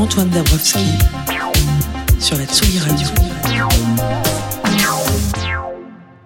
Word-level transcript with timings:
Antoine 0.00 0.30
Dabrowski 0.30 0.78
sur 2.18 2.38
la 2.38 2.46
Tsugi 2.46 2.78
Radio. 2.78 3.06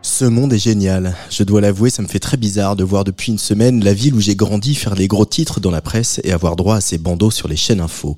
Ce 0.00 0.24
monde 0.24 0.52
est 0.52 0.58
génial. 0.58 1.16
Je 1.36 1.42
dois 1.42 1.60
l'avouer, 1.60 1.90
ça 1.90 2.00
me 2.00 2.06
fait 2.06 2.20
très 2.20 2.36
bizarre 2.36 2.76
de 2.76 2.84
voir 2.84 3.02
depuis 3.02 3.32
une 3.32 3.40
semaine 3.40 3.82
la 3.82 3.92
ville 3.92 4.14
où 4.14 4.20
j'ai 4.20 4.36
grandi 4.36 4.76
faire 4.76 4.94
les 4.94 5.08
gros 5.08 5.24
titres 5.24 5.58
dans 5.58 5.72
la 5.72 5.80
presse 5.80 6.20
et 6.22 6.30
avoir 6.30 6.54
droit 6.54 6.76
à 6.76 6.80
ces 6.80 6.96
bandeaux 6.96 7.32
sur 7.32 7.48
les 7.48 7.56
chaînes 7.56 7.80
info. 7.80 8.14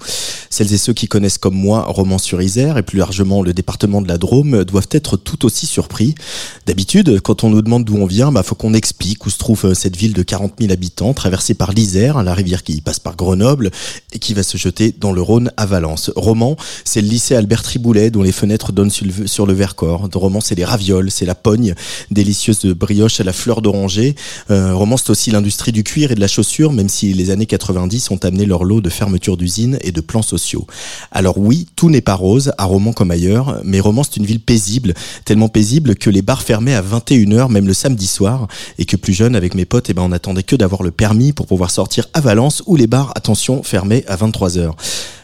Celles 0.51 0.75
et 0.75 0.77
ceux 0.77 0.93
qui 0.93 1.09
connaissent 1.09 1.39
comme 1.39 1.55
moi 1.55 1.87
Romans-sur-Isère 1.89 2.77
et 2.77 2.83
plus 2.83 2.99
largement 2.99 3.41
le 3.41 3.55
département 3.55 4.03
de 4.03 4.09
la 4.09 4.19
Drôme 4.19 4.65
doivent 4.65 4.89
être 4.91 5.17
tout 5.17 5.47
aussi 5.47 5.65
surpris. 5.65 6.15
D'habitude, 6.67 7.23
quand 7.23 7.43
on 7.43 7.49
nous 7.49 7.63
demande 7.63 7.87
d'où 7.87 7.97
on 7.97 8.05
vient, 8.05 8.31
bah 8.31 8.43
faut 8.43 8.55
qu'on 8.55 8.75
explique 8.75 9.25
où 9.25 9.31
se 9.31 9.39
trouve 9.39 9.65
euh, 9.65 9.75
cette 9.75 9.97
ville 9.97 10.13
de 10.13 10.23
40 10.23 10.53
000 10.61 10.71
habitants 10.71 11.15
traversée 11.15 11.55
par 11.55 11.73
l'Isère, 11.73 12.23
la 12.23 12.35
rivière 12.35 12.63
qui 12.63 12.83
passe 12.83 12.99
par 12.99 13.17
Grenoble 13.17 13.71
et 14.13 14.19
qui 14.19 14.35
va 14.35 14.43
se 14.43 14.59
jeter 14.59 14.95
dans 15.01 15.13
le 15.13 15.23
Rhône 15.23 15.53
à 15.57 15.65
Valence. 15.65 16.11
Romans, 16.17 16.59
c'est 16.85 17.01
le 17.01 17.09
lycée 17.09 17.35
Albert 17.35 17.63
Triboulet 17.63 18.11
dont 18.11 18.23
les 18.23 18.33
fenêtres 18.33 18.73
donnent 18.73 18.91
sur 18.91 19.47
le 19.47 19.55
Vercors. 19.55 20.11
Romans, 20.13 20.43
c'est 20.43 20.55
les 20.55 20.67
ravioles, 20.67 21.11
c'est 21.11 21.25
la 21.25 21.35
pogne 21.35 21.75
délicieuse 22.11 22.67
brioche 22.67 23.06
à 23.21 23.25
la 23.25 23.33
fleur 23.33 23.63
d'oranger. 23.63 24.15
Euh, 24.51 24.75
Romans, 24.75 24.97
c'est 24.97 25.11
aussi 25.11 25.31
l'industrie 25.31 25.73
du 25.73 25.85
cuir 25.85 26.13
et 26.13 26.15
de 26.15 26.21
la 26.21 26.29
chaussure, 26.29 26.73
même 26.73 26.89
si 26.89 27.13
les 27.13 27.31
années 27.31 27.47
90 27.47 28.11
ont 28.11 28.19
amené 28.25 28.45
leur 28.45 28.65
lot 28.65 28.81
de 28.81 28.91
fermetures 28.91 29.37
d'usines 29.37 29.79
et 29.83 29.93
de 29.93 30.01
plans 30.01 30.23
sociaux. 30.23 30.67
Alors 31.13 31.39
oui, 31.39 31.67
tout 31.77 31.91
n'est 31.91 32.01
pas 32.01 32.15
rose, 32.15 32.53
à 32.59 32.65
Romans 32.65 32.93
comme 32.93 33.11
ailleurs, 33.11 33.61
mais 33.65 33.81
Romans, 33.81 34.03
c'est 34.03 34.17
une 34.17 34.27
ville 34.27 34.41
paisible, 34.41 34.95
tellement 35.25 35.49
paisible 35.49 35.95
que 35.95 36.11
les 36.11 36.23
bars 36.23 36.43
fermaient 36.43 36.75
à 36.75 36.83
21h, 36.83 37.51
même 37.51 37.67
le 37.67 37.75
samedi 37.75 38.07
soir, 38.07 38.49
et 38.79 38.85
que 38.85 38.97
plus 38.97 39.13
jeune, 39.13 39.37
avec 39.37 39.55
mes 39.55 39.65
potes, 39.65 39.89
eh 39.91 39.95
ben, 39.95 40.03
on 40.03 40.13
attendait 40.13 40.43
que 40.43 40.57
d'avoir 40.57 40.83
le 40.83 40.91
permis 40.91 41.33
pour 41.33 41.47
pouvoir 41.47 41.71
sortir 41.71 42.09
à 42.15 42.21
Valence, 42.21 42.63
où 42.67 42.77
les 42.77 42.87
bars, 42.87 43.13
attention, 43.15 43.63
fermaient 43.63 44.05
à 44.09 44.17
23h. 44.17 44.73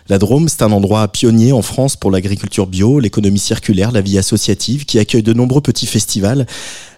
La 0.09 0.19
Drôme, 0.19 0.49
c'est 0.49 0.63
un 0.63 0.73
endroit 0.73 1.07
pionnier 1.09 1.53
en 1.53 1.63
France 1.63 1.97
pour 1.97 2.11
l'agriculture 2.11 2.67
bio, 2.67 2.99
l'économie 2.99 3.39
circulaire, 3.39 3.93
la 3.93 4.01
vie 4.01 4.19
associative, 4.19 4.85
qui 4.85 4.99
accueille 4.99 5.23
de 5.23 5.33
nombreux 5.33 5.61
petits 5.61 5.87
festivals. 5.87 6.47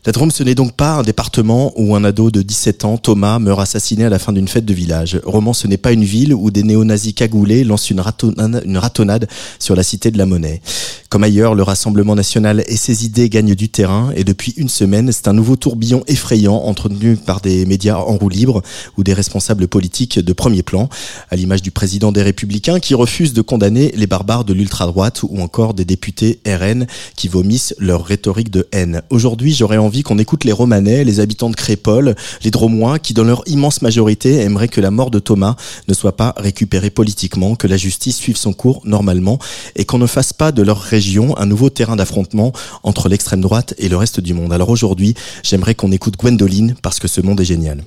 La 0.06 0.12
Drôme, 0.12 0.30
ce 0.30 0.42
n'est 0.42 0.54
donc 0.54 0.74
pas 0.74 0.96
un 0.96 1.02
département 1.02 1.72
où 1.76 1.96
un 1.96 2.04
ado 2.04 2.30
de 2.30 2.42
17 2.42 2.84
ans, 2.84 2.98
Thomas, 2.98 3.38
meurt 3.38 3.60
assassiné 3.60 4.04
à 4.04 4.10
la 4.10 4.18
fin 4.18 4.34
d'une 4.34 4.48
fête 4.48 4.66
de 4.66 4.74
village. 4.74 5.18
Roman, 5.24 5.54
ce 5.54 5.66
n'est 5.66 5.78
pas 5.78 5.92
une 5.92 6.04
ville 6.04 6.34
où 6.34 6.50
des 6.50 6.62
néo-nazis 6.62 7.14
cagoulés 7.14 7.64
lancent 7.64 7.88
une, 7.88 8.00
ratonnade 8.00 9.28
sur 9.58 9.74
la 9.74 9.82
cité 9.82 10.10
de 10.10 10.18
la 10.18 10.26
monnaie. 10.26 10.60
Comme 11.08 11.24
ailleurs, 11.24 11.54
le 11.54 11.62
Rassemblement 11.62 12.14
national 12.14 12.64
et 12.66 12.76
ses 12.76 13.06
idées 13.06 13.30
gagnent 13.30 13.54
du 13.54 13.70
terrain 13.70 14.10
et 14.14 14.24
depuis 14.24 14.52
une 14.58 14.68
semaine, 14.68 15.10
c'est 15.10 15.26
un 15.26 15.32
nouveau 15.32 15.56
tourbillon 15.56 16.02
effrayant 16.06 16.56
entretenu 16.56 17.16
par 17.16 17.40
des 17.40 17.64
médias 17.64 17.96
en 17.96 18.18
roue 18.18 18.28
libre 18.28 18.62
ou 18.98 19.04
des 19.04 19.14
responsables 19.14 19.68
politiques 19.68 20.18
de 20.18 20.32
premier 20.34 20.62
plan, 20.62 20.90
à 21.30 21.36
l'image 21.36 21.62
du 21.62 21.70
président 21.70 22.12
des 22.12 22.22
Républicains 22.22 22.78
qui 22.78 22.94
refuse 22.94 23.32
de 23.32 23.40
condamner 23.40 23.90
les 23.96 24.06
barbares 24.06 24.44
de 24.44 24.52
l'ultra-droite 24.52 25.22
ou 25.22 25.40
encore 25.40 25.72
des 25.72 25.86
députés 25.86 26.40
RN 26.46 26.86
qui 27.16 27.28
vomissent 27.28 27.74
leur 27.78 28.04
rhétorique 28.04 28.50
de 28.50 28.68
haine. 28.72 29.00
Aujourd'hui, 29.08 29.54
j'aurais 29.54 29.78
qu'on 30.02 30.18
écoute 30.18 30.44
les 30.44 30.52
Romanais, 30.52 31.04
les 31.04 31.20
habitants 31.20 31.50
de 31.50 31.56
Crépole, 31.56 32.14
les 32.42 32.50
Dromois 32.50 32.98
qui, 32.98 33.14
dans 33.14 33.24
leur 33.24 33.42
immense 33.46 33.82
majorité, 33.82 34.40
aimeraient 34.40 34.68
que 34.68 34.80
la 34.80 34.90
mort 34.90 35.10
de 35.10 35.18
Thomas 35.18 35.56
ne 35.88 35.94
soit 35.94 36.16
pas 36.16 36.34
récupérée 36.36 36.90
politiquement, 36.90 37.54
que 37.54 37.66
la 37.66 37.76
justice 37.76 38.16
suive 38.16 38.36
son 38.36 38.52
cours 38.52 38.80
normalement 38.84 39.38
et 39.76 39.84
qu'on 39.84 39.98
ne 39.98 40.06
fasse 40.06 40.32
pas 40.32 40.52
de 40.52 40.62
leur 40.62 40.80
région 40.80 41.36
un 41.38 41.46
nouveau 41.46 41.70
terrain 41.70 41.96
d'affrontement 41.96 42.52
entre 42.82 43.08
l'extrême 43.08 43.40
droite 43.40 43.74
et 43.78 43.88
le 43.88 43.96
reste 43.96 44.20
du 44.20 44.34
monde. 44.34 44.52
Alors 44.52 44.70
aujourd'hui, 44.70 45.14
j'aimerais 45.42 45.74
qu'on 45.74 45.92
écoute 45.92 46.16
Gwendoline 46.18 46.74
parce 46.82 46.98
que 46.98 47.08
ce 47.08 47.20
monde 47.20 47.40
est 47.40 47.44
génial. 47.44 47.84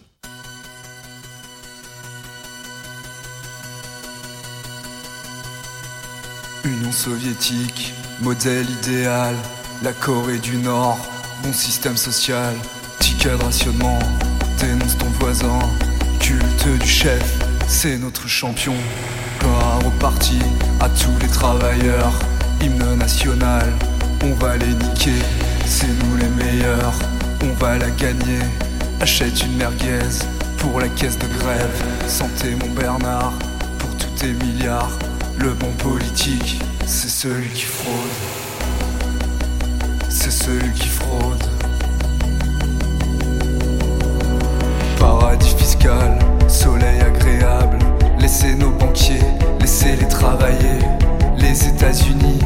Union 6.63 6.91
soviétique, 6.91 7.94
modèle 8.22 8.66
idéal, 8.84 9.35
la 9.84 9.94
Corée 9.94 10.39
du 10.39 10.57
Nord, 10.57 10.97
bon 11.44 11.53
système 11.53 11.98
social, 11.98 12.56
ticket 13.00 13.30
de 13.30 13.44
rationnement, 13.44 14.00
dénonce 14.59 14.98
ton 14.98 15.09
voisin, 15.20 15.59
culte 16.20 16.68
du 16.80 16.88
chef, 16.88 17.24
c'est 17.68 17.98
notre 17.98 18.28
champion. 18.28 18.75
Gloire 19.40 19.80
au 19.86 19.92
parti, 19.92 20.40
à 20.80 20.90
tous 20.90 21.18
les 21.22 21.28
travailleurs, 21.28 22.14
hymne 22.62 22.96
national, 22.96 23.72
on 24.24 24.34
va 24.34 24.58
les 24.58 24.74
niquer, 24.74 25.22
c'est 25.66 25.88
nous 25.88 26.18
les 26.18 26.30
meilleurs, 26.30 26.96
on 27.44 27.54
va 27.54 27.78
la 27.78 27.90
gagner. 27.92 28.40
Achète 29.00 29.44
une 29.44 29.58
merguez 29.58 30.25
pour 30.58 30.80
la 30.80 30.90
caisse 30.90 31.19
de 31.19 31.28
grève, 31.28 31.84
santé 32.08 32.56
mon 32.56 32.69
Bernard, 32.72 33.34
pour 33.78 33.96
tous 33.98 34.09
tes 34.19 34.34
milliards. 34.34 34.98
Le 35.38 35.54
bon 35.54 35.72
politique, 35.74 36.59
c'est 36.88 37.09
celui 37.09 37.50
qui 37.50 37.62
fraude, 37.62 37.94
c'est 40.17 40.31
celui 40.31 40.72
qui 40.73 40.88
fraude. 40.88 41.44
Paradis 45.00 45.55
fiscal, 45.55 46.17
soleil 46.47 47.00
agréable, 47.01 47.78
laissez 48.17 48.56
nos 48.56 48.72
banquiers, 48.72 49.22
laissez-les 49.59 50.07
travailler 50.07 50.79
les 51.38 51.67
États-Unis, 51.67 52.39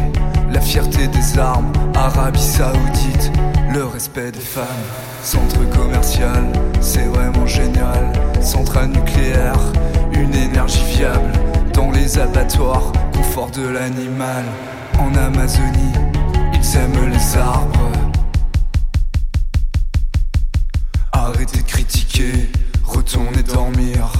la 0.52 0.60
fierté 0.60 1.08
des 1.08 1.40
armes, 1.40 1.72
Arabie 1.96 2.42
Saoudite, 2.42 3.32
le 3.74 3.86
respect 3.86 4.32
des 4.32 4.40
femmes. 4.40 4.66
Centre 5.24 5.64
commercial, 5.70 6.52
c'est 6.82 7.06
vraiment 7.06 7.48
génial. 7.48 8.12
Centrale 8.42 8.90
nucléaire, 8.90 9.60
une 10.12 10.36
énergie 10.36 10.84
viable. 10.98 11.32
Dans 11.74 11.90
les 11.90 12.20
abattoirs, 12.20 12.92
confort 13.16 13.52
de 13.52 13.66
l'animal. 13.66 14.44
En 15.00 15.16
Amazonie, 15.16 15.94
ils 16.74 16.78
aiment 16.78 17.10
les 17.10 17.38
arbres. 17.38 17.92
Arrêtez 21.12 21.58
de 21.58 21.64
critiquer, 21.64 22.50
retournez 22.84 23.44
dormir. 23.44 24.12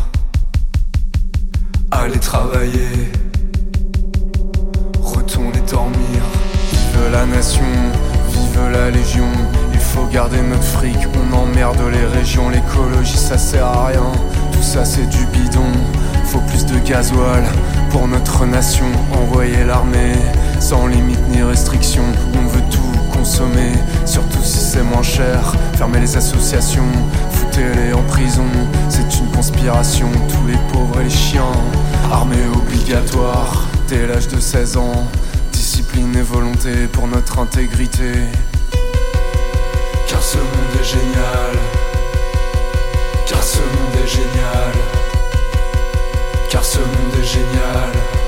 Allez 1.92 2.20
travailler. 2.20 3.12
la 7.12 7.26
nation, 7.26 7.64
vive 8.30 8.72
la 8.72 8.90
légion. 8.90 9.28
Il 9.74 9.80
faut 9.80 10.06
garder 10.06 10.42
notre 10.42 10.64
fric, 10.64 10.98
on 11.14 11.36
emmerde 11.36 11.82
les 11.92 12.06
régions. 12.06 12.50
L'écologie 12.50 13.18
ça 13.18 13.38
sert 13.38 13.66
à 13.66 13.88
rien, 13.88 14.12
tout 14.52 14.62
ça 14.62 14.86
c'est 14.86 15.08
du 15.10 15.26
bidon. 15.26 15.72
Faut 16.26 16.42
plus 16.48 16.66
de 16.66 16.80
gasoil 16.80 17.44
pour 17.90 18.08
notre 18.08 18.46
nation. 18.46 18.86
Envoyer 19.12 19.66
l'armée 19.66 20.14
sans 20.72 20.88
limite 20.88 21.20
ni 21.28 21.44
restriction, 21.44 22.06
on 22.34 22.48
veut 22.48 22.64
tout 22.72 22.98
consommer, 23.12 23.74
surtout 24.06 24.42
si 24.42 24.58
c'est 24.58 24.84
moins 24.84 25.04
cher. 25.04 25.54
Fermez 25.74 26.00
les 26.00 26.16
associations, 26.16 26.88
foutez-les 27.30 27.92
en 27.92 28.02
prison, 28.04 28.46
c'est 28.88 29.20
une 29.20 29.30
conspiration, 29.32 30.08
tous 30.30 30.48
les 30.48 30.58
pauvres 30.72 31.02
et 31.02 31.04
les 31.04 31.10
chiens. 31.10 31.52
Armée 32.10 32.48
obligatoire, 32.56 33.68
dès 33.90 34.08
l'âge 34.08 34.30
de 34.30 34.40
16 34.40 34.78
ans, 34.78 35.10
discipline 35.52 36.16
et 36.16 36.22
volonté 36.22 36.88
pour 36.94 37.06
notre 37.06 37.40
intégrité. 37.40 38.14
Car 40.08 40.24
ce 40.24 40.38
monde 40.38 40.74
est 40.80 40.86
génial, 40.86 41.58
car 43.28 43.44
ce 43.44 43.58
monde 43.58 44.06
est 44.06 44.08
génial, 44.08 44.74
car 46.50 46.64
ce 46.64 46.80
monde 46.80 47.14
est 47.22 47.26
génial. 47.26 48.21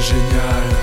génial. 0.00 0.77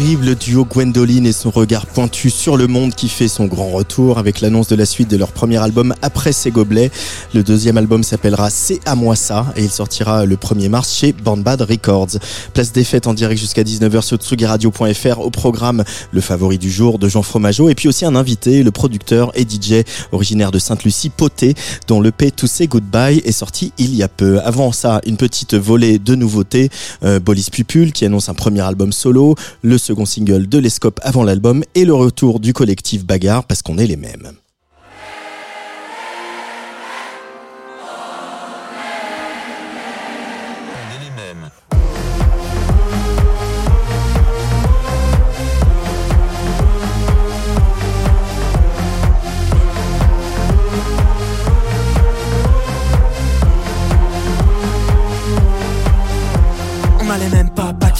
Terrible 0.00 0.34
duo 0.34 0.64
Gwendoline 0.64 1.26
et 1.26 1.32
son 1.32 1.50
regard 1.50 1.84
pointu 1.84 2.30
sur 2.30 2.56
le 2.56 2.66
monde 2.66 2.94
qui 2.94 3.06
fait 3.06 3.28
son 3.28 3.44
grand 3.44 3.68
retour 3.68 4.18
avec 4.18 4.40
l'annonce 4.40 4.68
de 4.68 4.74
la 4.74 4.86
suite 4.86 5.10
de 5.10 5.18
leur 5.18 5.30
premier 5.30 5.58
album 5.58 5.94
après 6.00 6.32
ses 6.32 6.50
gobelets. 6.50 6.90
Le 7.34 7.42
deuxième 7.42 7.76
album 7.76 8.02
s'appellera 8.02 8.48
C'est 8.48 8.80
à 8.86 8.94
moi 8.94 9.14
ça 9.14 9.52
et 9.56 9.62
il 9.62 9.70
sortira 9.70 10.24
le 10.24 10.36
1er 10.36 10.70
mars 10.70 10.96
chez 10.96 11.12
Bandbad 11.12 11.60
Records. 11.60 12.16
Place 12.54 12.72
des 12.72 12.82
fêtes 12.82 13.08
en 13.08 13.12
direct 13.12 13.38
jusqu'à 13.38 13.62
19h 13.62 14.00
sur 14.00 14.16
tsugiradio.fr 14.16 15.20
au 15.20 15.28
programme 15.28 15.84
Le 16.12 16.22
favori 16.22 16.56
du 16.56 16.70
jour 16.70 16.98
de 16.98 17.06
Jean 17.06 17.22
Fromageau 17.22 17.68
et 17.68 17.74
puis 17.74 17.86
aussi 17.86 18.06
un 18.06 18.16
invité, 18.16 18.62
le 18.62 18.70
producteur 18.70 19.32
et 19.34 19.42
DJ 19.42 19.84
originaire 20.12 20.50
de 20.50 20.58
Sainte-Lucie, 20.58 21.10
Poté, 21.10 21.54
dont 21.88 22.00
le 22.00 22.10
P 22.10 22.30
To 22.30 22.46
Say 22.46 22.68
Goodbye 22.68 23.20
est 23.26 23.32
sorti 23.32 23.74
il 23.76 23.94
y 23.94 24.02
a 24.02 24.08
peu. 24.08 24.40
Avant 24.40 24.72
ça, 24.72 25.02
une 25.04 25.18
petite 25.18 25.52
volée 25.52 25.98
de 25.98 26.14
nouveautés, 26.14 26.70
euh, 27.04 27.20
Bolis 27.20 27.48
Pupul 27.52 27.92
qui 27.92 28.06
annonce 28.06 28.30
un 28.30 28.34
premier 28.34 28.62
album 28.62 28.92
solo, 28.92 29.34
le 29.60 29.76
single 30.04 30.48
de 30.48 30.58
l'Escope 30.58 31.00
avant 31.02 31.24
l'album 31.24 31.64
et 31.74 31.84
le 31.84 31.94
retour 31.94 32.40
du 32.40 32.52
collectif 32.52 33.04
Bagarre 33.04 33.44
parce 33.44 33.62
qu'on 33.62 33.78
est 33.78 33.86
les 33.86 33.96
mêmes. 33.96 34.39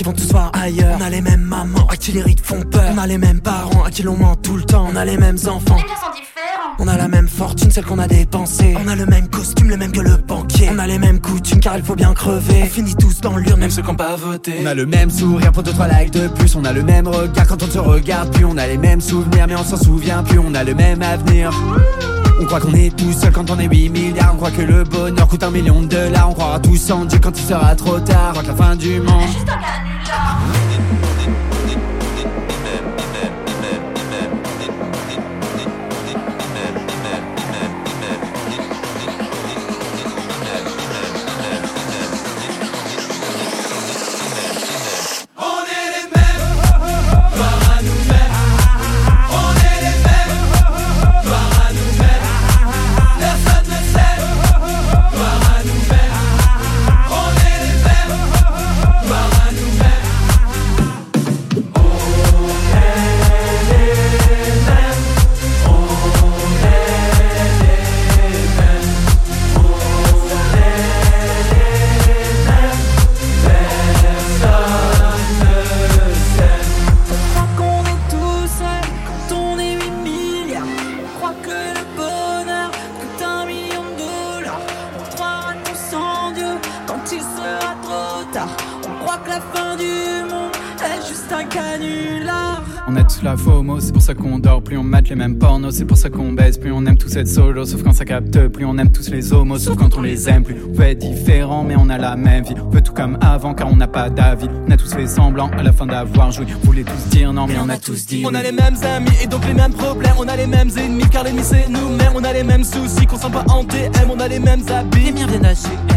Qui 0.00 0.04
vont 0.04 0.12
tous 0.14 0.32
voir 0.32 0.50
ailleurs. 0.54 0.96
On 0.98 1.04
a 1.04 1.10
les 1.10 1.20
mêmes 1.20 1.42
mamans 1.42 1.86
à 1.90 1.94
qui 1.94 2.12
les 2.12 2.22
rides 2.22 2.40
font 2.40 2.62
peur. 2.62 2.90
On 2.94 2.96
a 2.96 3.06
les 3.06 3.18
mêmes 3.18 3.42
parents 3.42 3.84
à 3.84 3.90
qui 3.90 4.02
l'on 4.02 4.16
ment 4.16 4.34
tout 4.34 4.56
le 4.56 4.62
temps. 4.62 4.88
On 4.90 4.96
a 4.96 5.04
les 5.04 5.18
mêmes 5.18 5.36
enfants. 5.46 5.76
On 6.78 6.88
a 6.88 6.96
la 6.96 7.06
même 7.06 7.28
fortune, 7.28 7.70
celle 7.70 7.84
qu'on 7.84 7.98
a 7.98 8.06
dépensée. 8.06 8.74
On 8.82 8.88
a 8.88 8.96
le 8.96 9.04
même 9.04 9.28
costume, 9.28 9.68
le 9.68 9.76
même 9.76 9.92
que 9.92 10.00
le 10.00 10.16
banquier. 10.16 10.70
On 10.72 10.78
a 10.78 10.86
les 10.86 10.98
mêmes 10.98 11.20
coutumes 11.20 11.60
car 11.60 11.76
il 11.76 11.82
faut 11.82 11.96
bien 11.96 12.14
crever. 12.14 12.62
On 12.62 12.66
finit 12.66 12.96
tous 12.96 13.20
dans 13.20 13.36
l'urne, 13.36 13.60
même 13.60 13.68
ceux 13.68 13.82
qui 13.82 13.88
n'ont 13.88 13.94
pas 13.94 14.16
voté. 14.16 14.54
On 14.62 14.66
a 14.66 14.72
le 14.72 14.86
même 14.86 15.10
sourire 15.10 15.52
pour 15.52 15.62
deux 15.62 15.72
trois 15.72 15.88
likes 15.88 16.14
de 16.14 16.28
plus. 16.28 16.56
On 16.56 16.64
a 16.64 16.72
le 16.72 16.82
même 16.82 17.06
regard 17.06 17.46
quand 17.46 17.62
on 17.62 17.70
se 17.70 17.78
regarde 17.78 18.32
plus. 18.32 18.46
On 18.46 18.56
a 18.56 18.66
les 18.66 18.78
mêmes 18.78 19.02
souvenirs, 19.02 19.44
mais 19.48 19.56
on 19.56 19.64
s'en 19.64 19.76
souvient 19.76 20.22
plus. 20.22 20.38
On 20.38 20.54
a 20.54 20.64
le 20.64 20.74
même 20.74 21.02
avenir. 21.02 21.52
On 22.40 22.46
croit 22.46 22.60
qu'on 22.60 22.72
est 22.72 22.96
tout 22.96 23.12
seul 23.12 23.32
quand 23.32 23.50
on 23.50 23.58
est 23.58 23.68
8 23.68 23.90
milliards. 23.90 24.32
On 24.32 24.36
croit 24.38 24.50
que 24.50 24.62
le 24.62 24.82
bonheur 24.82 25.28
coûte 25.28 25.42
un 25.42 25.50
million 25.50 25.82
de 25.82 25.88
dollars. 25.88 26.30
On 26.30 26.32
croira 26.32 26.58
tous 26.58 26.90
en 26.90 27.04
Dieu 27.04 27.18
quand 27.22 27.38
il 27.38 27.44
sera 27.44 27.74
trop 27.74 28.00
tard. 28.00 28.28
On 28.30 28.40
croit 28.40 28.42
que 28.44 28.48
la 28.48 28.54
fin 28.54 28.76
du 28.76 28.98
monde. 29.00 29.28
stop. 30.10 30.69
C'est 95.70 95.84
pour 95.84 95.96
ça 95.96 96.10
qu'on 96.10 96.32
baisse. 96.32 96.58
Plus 96.58 96.72
on 96.72 96.84
aime 96.86 96.96
tous 96.96 97.16
être 97.16 97.28
solo, 97.28 97.64
sauf 97.64 97.82
quand 97.82 97.92
ça 97.92 98.04
capte. 98.04 98.48
Plus 98.48 98.64
on 98.64 98.76
aime 98.78 98.90
tous 98.90 99.10
les 99.10 99.32
homos, 99.32 99.58
sauf 99.58 99.76
quand 99.76 99.96
on 99.96 100.02
les 100.02 100.28
aime. 100.28 100.44
Plus 100.44 100.56
on 100.64 100.74
peut 100.74 100.82
être 100.82 100.98
différent, 100.98 101.64
mais 101.64 101.74
on 101.78 101.88
a 101.88 101.98
la 101.98 102.16
même 102.16 102.44
vie. 102.44 102.54
On 102.64 102.70
veut 102.70 102.82
tout 102.82 102.92
comme 102.92 103.18
avant, 103.20 103.54
car 103.54 103.70
on 103.70 103.76
n'a 103.76 103.88
pas 103.88 104.10
d'avis. 104.10 104.48
On 104.66 104.70
a 104.70 104.76
tous 104.76 104.94
fait 104.94 105.06
semblant 105.06 105.48
à 105.56 105.62
la 105.62 105.72
fin 105.72 105.86
d'avoir 105.86 106.30
joué. 106.30 106.46
On 106.62 106.66
voulait 106.66 106.84
tous 106.84 107.10
dire 107.10 107.32
non, 107.32 107.46
mais 107.46 107.56
on 107.62 107.68
a 107.68 107.78
tous 107.78 108.06
dit. 108.06 108.24
On 108.26 108.34
a 108.34 108.42
les 108.42 108.52
mêmes 108.52 108.76
amis 108.82 109.10
et 109.22 109.26
donc 109.26 109.46
les 109.46 109.54
mêmes 109.54 109.72
problèmes. 109.72 110.14
On 110.18 110.28
a 110.28 110.36
les 110.36 110.46
mêmes 110.46 110.70
ennemis, 110.76 111.08
car 111.10 111.24
l'ennemi 111.24 111.42
c'est 111.42 111.68
nous-mêmes. 111.68 112.12
On 112.14 112.24
a 112.24 112.32
les 112.32 112.44
mêmes 112.44 112.64
soucis 112.64 113.06
qu'on 113.06 113.16
sent 113.16 113.30
pas 113.32 113.44
en 113.48 113.64
DM. 113.64 114.10
On 114.10 114.20
a 114.20 114.28
les 114.28 114.40
mêmes 114.40 114.62
habits. 114.68 115.04
Les 115.04 115.12
miens 115.12 115.26
viennent 115.26 115.54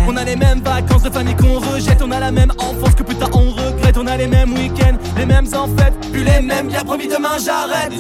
On 0.08 0.16
a 0.16 0.24
les 0.24 0.36
mêmes 0.36 0.62
vacances 0.62 1.04
de 1.04 1.10
famille 1.10 1.36
qu'on 1.36 1.60
rejette. 1.60 2.02
On 2.02 2.12
a 2.12 2.20
la 2.20 2.32
même 2.32 2.52
enfance 2.58 2.96
que 2.96 3.04
putain 3.04 3.28
on 3.34 3.52
regrette. 3.52 3.98
On 3.98 4.08
a 4.08 4.18
les 4.18 4.28
mêmes 4.28 4.54
week-ends, 4.54 4.98
les 5.18 5.26
mêmes 5.26 5.48
en 5.54 5.68
fait. 5.78 5.94
Plus 6.12 6.24
les 6.24 6.42
mêmes, 6.42 6.68
bien 6.68 6.84
promis 6.84 7.08
demain 7.08 7.38
j'arrête. 7.44 7.94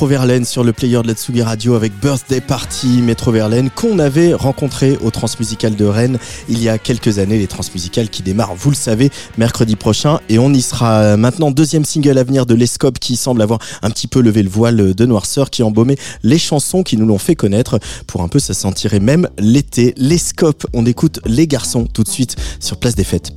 Métro 0.00 0.08
Verlaine 0.08 0.46
sur 0.46 0.64
le 0.64 0.72
player 0.72 1.02
de 1.02 1.08
la 1.08 1.12
Tsugi 1.12 1.42
Radio 1.42 1.74
avec 1.74 1.92
Birthday 2.00 2.40
Party 2.40 3.02
Métro 3.02 3.32
Verlaine 3.32 3.68
qu'on 3.68 3.98
avait 3.98 4.32
rencontré 4.32 4.96
au 5.02 5.10
Transmusical 5.10 5.76
de 5.76 5.84
Rennes 5.84 6.18
il 6.48 6.62
y 6.62 6.70
a 6.70 6.78
quelques 6.78 7.18
années, 7.18 7.36
les 7.36 7.46
Transmusicales 7.46 8.08
qui 8.08 8.22
démarrent, 8.22 8.54
vous 8.54 8.70
le 8.70 8.76
savez, 8.76 9.10
mercredi 9.36 9.76
prochain 9.76 10.20
et 10.30 10.38
on 10.38 10.54
y 10.54 10.62
sera 10.62 11.18
maintenant 11.18 11.50
deuxième 11.50 11.84
single 11.84 12.16
à 12.16 12.24
venir 12.24 12.46
de 12.46 12.54
l'Escope 12.54 12.98
qui 12.98 13.14
semble 13.14 13.42
avoir 13.42 13.58
un 13.82 13.90
petit 13.90 14.08
peu 14.08 14.22
levé 14.22 14.42
le 14.42 14.48
voile 14.48 14.94
de 14.94 15.04
noirceur 15.04 15.50
qui 15.50 15.62
embaumait 15.62 15.98
les 16.22 16.38
chansons 16.38 16.82
qui 16.82 16.96
nous 16.96 17.04
l'ont 17.04 17.18
fait 17.18 17.34
connaître 17.34 17.78
pour 18.06 18.22
un 18.22 18.28
peu 18.28 18.38
ça 18.38 18.54
sentirait 18.54 19.00
même 19.00 19.28
l'été. 19.38 19.92
L'Escope, 19.98 20.66
on 20.72 20.86
écoute 20.86 21.20
les 21.26 21.46
garçons 21.46 21.84
tout 21.84 22.04
de 22.04 22.08
suite 22.08 22.36
sur 22.58 22.78
Place 22.78 22.94
des 22.94 23.04
Fêtes. 23.04 23.34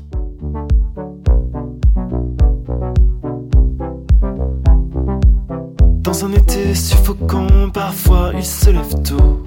Dans 6.14 6.26
un 6.26 6.34
été 6.64 6.76
suffocant, 6.76 7.70
parfois 7.74 8.32
il 8.36 8.46
se 8.46 8.70
lève 8.70 9.02
tôt. 9.04 9.44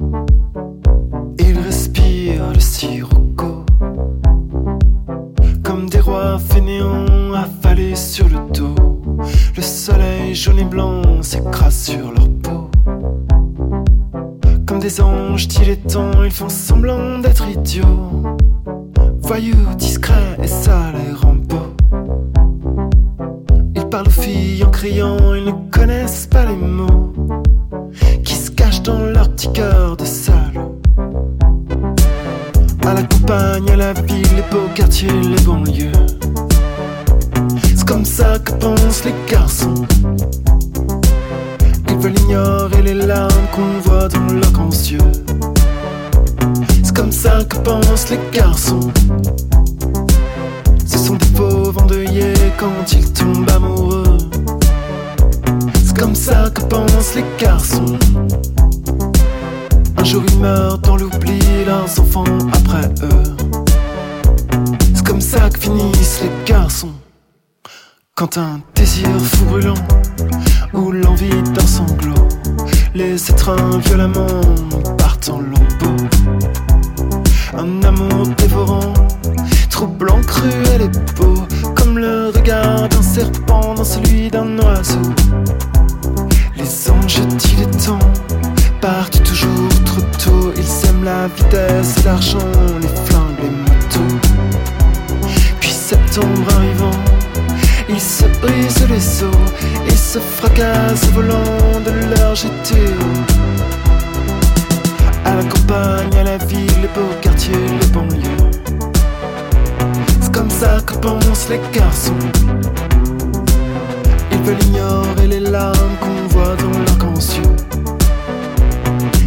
Il 1.39 1.59
respire 1.59 2.53
le 2.53 2.61
sirocco. 2.61 3.65
Comme 5.63 5.89
des 5.89 6.01
rois 6.01 6.39
fainéants 6.39 7.33
affalés 7.35 7.97
sur 7.97 8.29
le 8.29 8.39
dos. 8.53 8.75
Le 9.57 9.63
soleil 9.63 10.35
jaune 10.35 10.59
et 10.59 10.65
blanc 10.65 11.23
s'écrase 11.23 11.85
sur 11.85 12.13
leur 12.13 12.29
peau. 12.43 12.71
Comme 14.67 14.79
des 14.79 15.01
anges 15.01 15.49
dilettants, 15.49 16.23
ils 16.25 16.31
font 16.31 16.49
semblant 16.49 17.19
d'être 17.19 17.49
idiots. 17.49 18.37
Voyous, 19.23 19.75
discrets 19.77 20.37
et 20.43 20.47
et 20.47 21.13
rampeaux 21.15 21.46
parlent 23.97 24.09
aux 24.09 24.23
filles 24.23 24.63
en 24.63 24.71
criant, 24.71 25.17
ils 25.35 25.45
ne 25.47 25.71
connaissent 25.71 26.27
pas 26.27 26.45
les 26.45 26.57
mots 26.57 27.15
qui 28.25 28.35
se 28.35 28.51
cachent 28.51 28.83
dans 28.83 28.99
leur 28.99 29.31
petit 29.31 29.51
cœur 29.53 29.97
de 29.97 30.05
salaud. 30.05 30.79
À 32.85 32.93
la 32.93 33.03
campagne, 33.05 33.71
à 33.71 33.77
la 33.77 33.93
ville, 33.95 34.29
les 34.37 34.45
beaux 34.51 34.69
quartiers, 34.75 35.09
les 35.09 35.43
banlieues. 35.45 35.93
C'est 37.75 37.87
comme 37.87 38.05
ça 38.05 38.39
que 38.39 38.53
pensent 38.53 39.05
les 39.07 39.15
garçons. 39.31 39.87
Ils 41.89 41.97
veulent 41.97 42.19
ignorer 42.21 42.83
les 42.83 42.95
larmes 42.95 43.49
qu'on 43.55 43.81
voit 43.89 44.09
dans 44.09 44.31
leurs 44.31 44.53
grands 44.53 44.69
yeux. 44.69 45.13
C'est 46.85 46.95
comme 46.95 47.13
ça 47.13 47.45
que 47.49 47.57
pensent 47.57 48.11
les 48.11 48.21
garçons. 48.31 48.91
Des 51.11 51.27
pauvres 51.35 51.83
endeuillés 51.83 52.35
quand 52.59 52.93
ils 52.93 53.13
tombent 53.13 53.51
amoureux. 53.51 54.19
C'est 55.85 55.97
comme 55.97 56.15
ça 56.15 56.51
que 56.51 56.63
pensent 56.63 57.15
les 57.15 57.25
garçons. 57.39 57.99
Un 59.97 60.05
jour 60.05 60.23
ils 60.29 60.39
meurent 60.39 60.79
dans 60.79 60.97
l'oubli, 60.97 61.39
leurs 61.65 62.01
enfants 62.01 62.25
après 62.53 62.89
eux. 63.03 63.37
C'est 64.95 65.07
comme 65.07 65.21
ça 65.21 65.49
que 65.49 65.59
finissent 65.59 66.23
les 66.23 66.31
garçons. 66.45 66.93
Quand 68.15 68.39
un 68.39 68.61
désir 68.75 69.09
fou 69.21 69.45
brûlant 69.47 69.75
ou 70.73 70.91
l'envie 70.91 71.43
d'un 71.55 71.67
sanglot 71.67 72.29
les 72.95 73.31
étreint 73.31 73.79
violemment 73.79 74.41
partent 74.99 75.29
en. 75.29 75.43
Un 77.59 77.83
amour 77.85 78.27
dévorant 78.37 78.93
troublant, 79.77 80.23
cruel 80.23 80.81
et 80.81 81.13
beau, 81.21 81.35
comme 81.75 81.99
le 81.99 82.31
regard 82.35 82.89
d'un 82.89 83.03
serpent 83.03 83.75
dans 83.75 83.85
celui 83.85 84.31
d'un 84.31 84.59
oiseau. 84.59 85.03
Les 86.57 86.91
anges 86.91 87.21
dilettants 87.37 88.09
partent 88.81 89.23
toujours 89.23 89.69
trop 89.85 90.01
tôt, 90.25 90.53
ils 90.57 90.89
aiment 90.89 91.05
la 91.05 91.29
vitesse, 91.29 92.03
l'argent, 92.07 92.39
les 92.81 92.95
flingues, 93.05 93.43
les 93.43 93.51
motos. 93.51 94.17
Puis 95.61 95.73
septembre 95.73 96.49
arrivant, 96.57 97.03
ils 97.91 98.01
se 98.01 98.25
brisent 98.41 98.89
les 98.89 99.23
os 99.25 99.37
et 99.89 99.95
se 99.95 100.19
fracassent 100.19 101.07
au 101.09 101.21
volant 101.21 101.81
de 101.85 101.91
leur 102.15 102.33
GTO. 102.33 102.97
À 105.27 105.35
la 105.35 105.45
campagne, 105.45 106.17
à 106.19 106.25
la 106.25 106.39
ville, 106.39 106.81
les 106.81 106.89
beaux 106.95 107.15
quartiers, 107.21 107.53
les 107.79 107.87
banlieues 107.89 108.36
ça 110.61 110.79
que 110.87 110.95
pensent 110.95 111.49
les 111.51 111.61
garçons. 111.71 112.15
Ils 114.33 114.39
veulent 114.39 114.63
ignorer 114.63 115.27
les 115.27 115.41
larmes 115.41 115.97
qu'on 116.01 116.29
voit 116.29 116.57
dans 116.57 116.97
grands 116.97 117.15
yeux. 117.15 117.57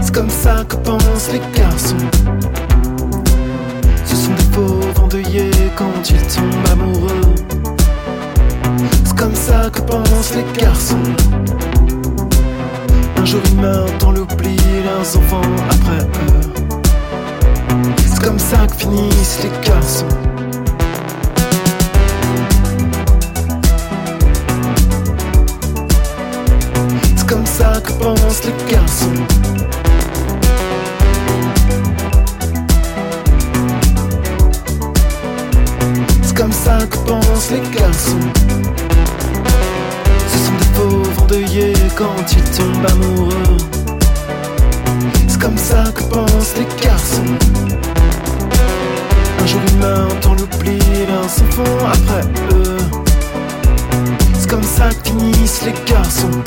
C'est 0.01 0.13
comme 0.13 0.29
ça 0.29 0.63
que 0.67 0.75
pensent 0.77 1.31
les 1.31 1.41
garçons. 1.55 2.05
Ce 4.05 4.15
sont 4.15 4.33
des 4.33 4.49
pauvres 4.55 5.03
endeuillés 5.03 5.51
quand 5.75 6.01
ils 6.09 6.27
tombent 6.33 6.71
amoureux. 6.71 7.35
C'est 9.05 9.15
comme 9.15 9.35
ça 9.35 9.69
que 9.71 9.81
pensent 9.81 10.33
les 10.35 10.59
garçons. 10.59 11.07
Un 13.17 13.25
jour 13.25 13.41
ils 13.51 13.61
meurent 13.61 13.97
dans 13.99 14.11
l'oubli, 14.11 14.57
leurs 14.83 15.17
enfants 15.17 15.51
après 15.69 16.05
eux. 16.25 16.63
C'est 18.07 18.23
comme 18.23 18.39
ça 18.39 18.65
que 18.65 18.75
finissent 18.77 19.39
les 19.43 19.67
garçons. 19.67 20.28
Ça 27.59 27.81
que 27.81 27.91
pensent 27.91 28.43
les 28.45 28.71
garçons. 28.71 29.19
C'est 36.21 36.37
comme 36.37 36.53
ça 36.53 36.77
que 36.89 36.97
pensent 36.99 37.51
les 37.51 37.63
garçons. 37.77 38.27
Ce 40.31 40.37
sont 40.45 40.57
des 40.61 40.71
pauvres 40.77 41.23
endeuillés 41.23 41.73
quand 41.97 42.23
ils 42.31 42.49
tombent 42.57 42.91
amoureux. 42.93 43.57
C'est 45.27 45.41
comme 45.41 45.57
ça 45.57 45.83
que 45.93 46.03
pensent 46.03 46.53
les 46.55 46.67
garçons. 46.81 47.33
Un 49.41 49.45
jour 49.45 49.61
ils 49.67 49.77
meurent 49.79 50.19
dans 50.21 50.35
l'oubli, 50.35 50.79
leurs 51.09 51.25
enfants 51.25 51.87
après 51.93 52.25
eux. 52.53 52.77
C'est 54.39 54.49
comme 54.49 54.63
ça 54.63 54.87
que 54.89 55.09
finissent 55.09 55.63
les 55.65 55.73
garçons. 55.85 56.41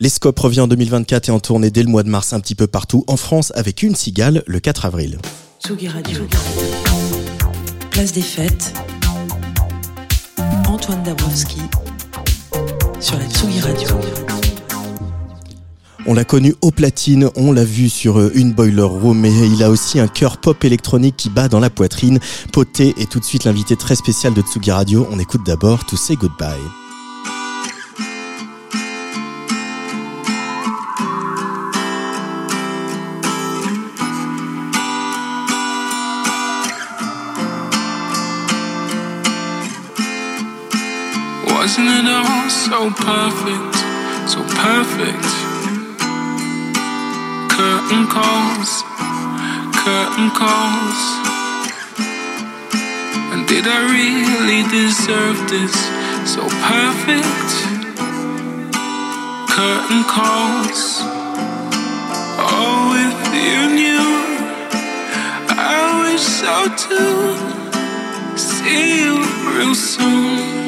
L'escope 0.00 0.38
revient 0.38 0.60
en 0.60 0.68
2024 0.68 1.28
et 1.28 1.32
en 1.32 1.40
tournée 1.40 1.72
dès 1.72 1.82
le 1.82 1.88
mois 1.88 2.04
de 2.04 2.08
mars 2.08 2.32
un 2.32 2.38
petit 2.38 2.54
peu 2.54 2.68
partout 2.68 3.02
en 3.08 3.16
France 3.16 3.50
avec 3.56 3.82
une 3.82 3.96
cigale 3.96 4.44
le 4.46 4.60
4 4.60 4.84
avril. 4.84 5.18
Tsugi 5.60 5.88
Radio. 5.88 6.20
Place 7.90 8.12
des 8.12 8.22
fêtes. 8.22 8.74
Antoine 10.68 11.02
Dabrowski 11.02 11.62
sur 13.00 13.18
la 13.18 13.26
Tsugi 13.26 13.58
Radio. 13.58 13.88
On 16.06 16.14
l'a 16.14 16.24
connu 16.24 16.54
au 16.60 16.70
platine, 16.70 17.28
on 17.34 17.50
l'a 17.50 17.64
vu 17.64 17.88
sur 17.88 18.20
euh, 18.20 18.30
une 18.36 18.52
boiler 18.52 18.82
room, 18.82 19.18
mais 19.18 19.32
il 19.48 19.64
a 19.64 19.68
aussi 19.68 19.98
un 19.98 20.06
cœur 20.06 20.38
pop 20.38 20.64
électronique 20.64 21.16
qui 21.16 21.28
bat 21.28 21.48
dans 21.48 21.60
la 21.60 21.70
poitrine. 21.70 22.20
Poté 22.52 22.94
est 22.98 23.10
tout 23.10 23.18
de 23.18 23.24
suite 23.24 23.44
l'invité 23.44 23.74
très 23.74 23.96
spécial 23.96 24.32
de 24.32 24.42
Tsugi 24.42 24.70
Radio. 24.70 25.08
On 25.10 25.18
écoute 25.18 25.44
d'abord 25.44 25.84
To 25.86 25.96
Say 25.96 26.14
Goodbye. 26.14 26.54
Wasn't 41.78 42.08
it 42.08 42.10
all 42.10 42.50
so 42.50 42.90
perfect, 42.90 43.74
so 44.28 44.42
perfect? 44.42 45.28
Curtain 47.54 48.04
calls, 48.10 48.82
curtain 49.78 50.30
calls. 50.34 51.00
And 53.30 53.46
did 53.46 53.64
I 53.68 53.78
really 53.94 54.62
deserve 54.74 55.38
this? 55.48 55.72
So 56.26 56.42
perfect. 56.66 57.50
Curtain 59.48 60.02
calls. 60.02 60.98
Oh, 62.42 62.90
if 63.06 63.18
you 63.38 63.60
knew, 63.78 64.10
I 65.54 65.78
wish 66.02 66.26
so 66.42 66.54
too. 66.74 67.38
See 68.36 69.04
you 69.04 69.22
real 69.54 69.76
soon. 69.76 70.67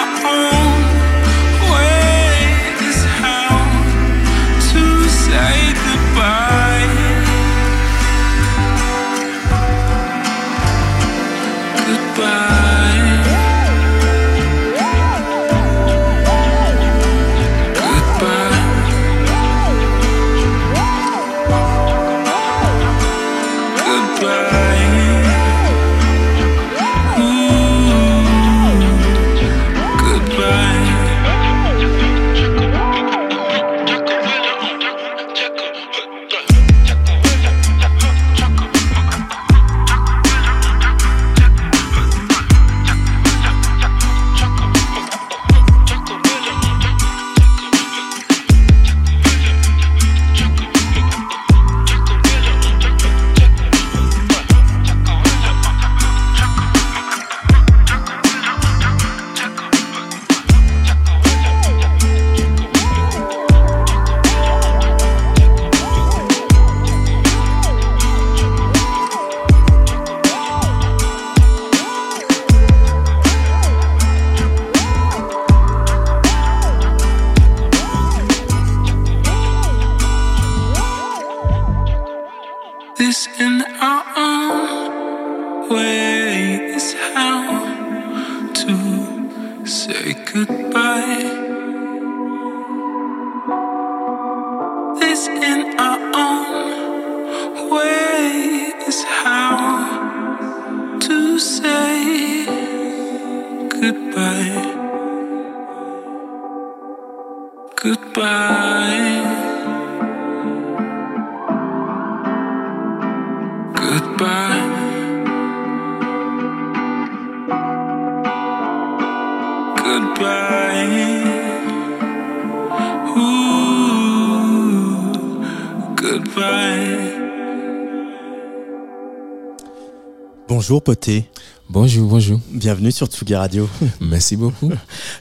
Bonjour 130.51 130.81
poté. 130.81 131.23
Bonjour, 131.69 132.09
bonjour. 132.09 132.37
Bienvenue 132.49 132.91
sur 132.91 133.07
Tsugi 133.07 133.35
Radio. 133.35 133.69
Merci 134.01 134.35
beaucoup. 134.35 134.69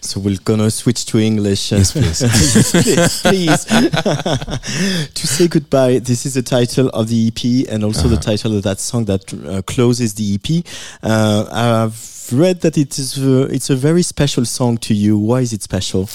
So 0.03 0.19
we're 0.19 0.40
gonna 0.45 0.69
switch 0.71 1.05
to 1.07 1.19
English. 1.21 1.71
Yes, 1.71 1.93
please. 1.93 2.25
Yes, 2.85 3.21
please. 3.23 3.64
to 5.14 5.27
say 5.29 5.47
goodbye, 5.47 6.01
this 6.01 6.27
is 6.27 6.35
the 6.35 6.43
title 6.43 6.88
of 6.93 7.07
the 7.07 7.29
EP 7.29 7.69
and 7.73 7.85
also 7.85 8.09
the 8.09 8.16
Uh-huh. 8.16 8.23
title 8.33 8.57
of 8.57 8.64
that 8.64 8.81
song 8.81 9.05
that 9.05 9.33
uh, 9.47 9.62
closes 9.62 10.14
the 10.14 10.35
EP. 10.35 10.64
Uh, 11.01 11.45
I've 11.53 12.33
read 12.33 12.62
that 12.62 12.77
it 12.77 12.99
is 12.99 13.16
uh, 13.16 13.47
it's 13.53 13.71
a 13.71 13.77
very 13.77 14.03
special 14.03 14.45
song 14.45 14.79
to 14.79 14.95
you. 14.95 15.16
Why 15.16 15.43
is 15.43 15.53
it 15.53 15.62
special? 15.62 16.09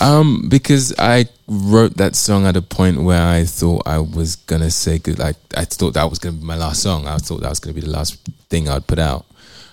Um, 0.00 0.48
because 0.48 0.94
I 0.98 1.26
wrote 1.48 1.96
that 1.96 2.14
song 2.14 2.46
at 2.46 2.56
a 2.56 2.62
point 2.62 3.02
where 3.02 3.22
I 3.22 3.44
thought 3.44 3.82
I 3.86 3.98
was 3.98 4.36
gonna 4.36 4.70
say 4.70 4.98
good. 4.98 5.18
Like 5.18 5.36
I 5.56 5.64
thought 5.64 5.94
that 5.94 6.08
was 6.08 6.18
gonna 6.18 6.36
be 6.36 6.44
my 6.44 6.56
last 6.56 6.82
song. 6.82 7.06
I 7.06 7.18
thought 7.18 7.40
that 7.40 7.50
was 7.50 7.60
gonna 7.60 7.74
be 7.74 7.80
the 7.80 7.90
last 7.90 8.16
thing 8.48 8.68
I'd 8.68 8.86
put 8.86 8.98
out. 8.98 9.26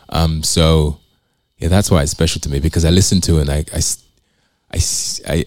Um, 0.10 0.44
so 0.44 1.00
yeah, 1.58 1.68
that's 1.68 1.92
why 1.92 2.02
it's 2.02 2.12
special 2.12 2.42
to 2.42 2.50
me 2.50 2.60
because 2.60 2.86
I 2.86 2.90
listen 2.90 3.22
to 3.22 3.38
it 3.38 3.42
and 3.42 3.50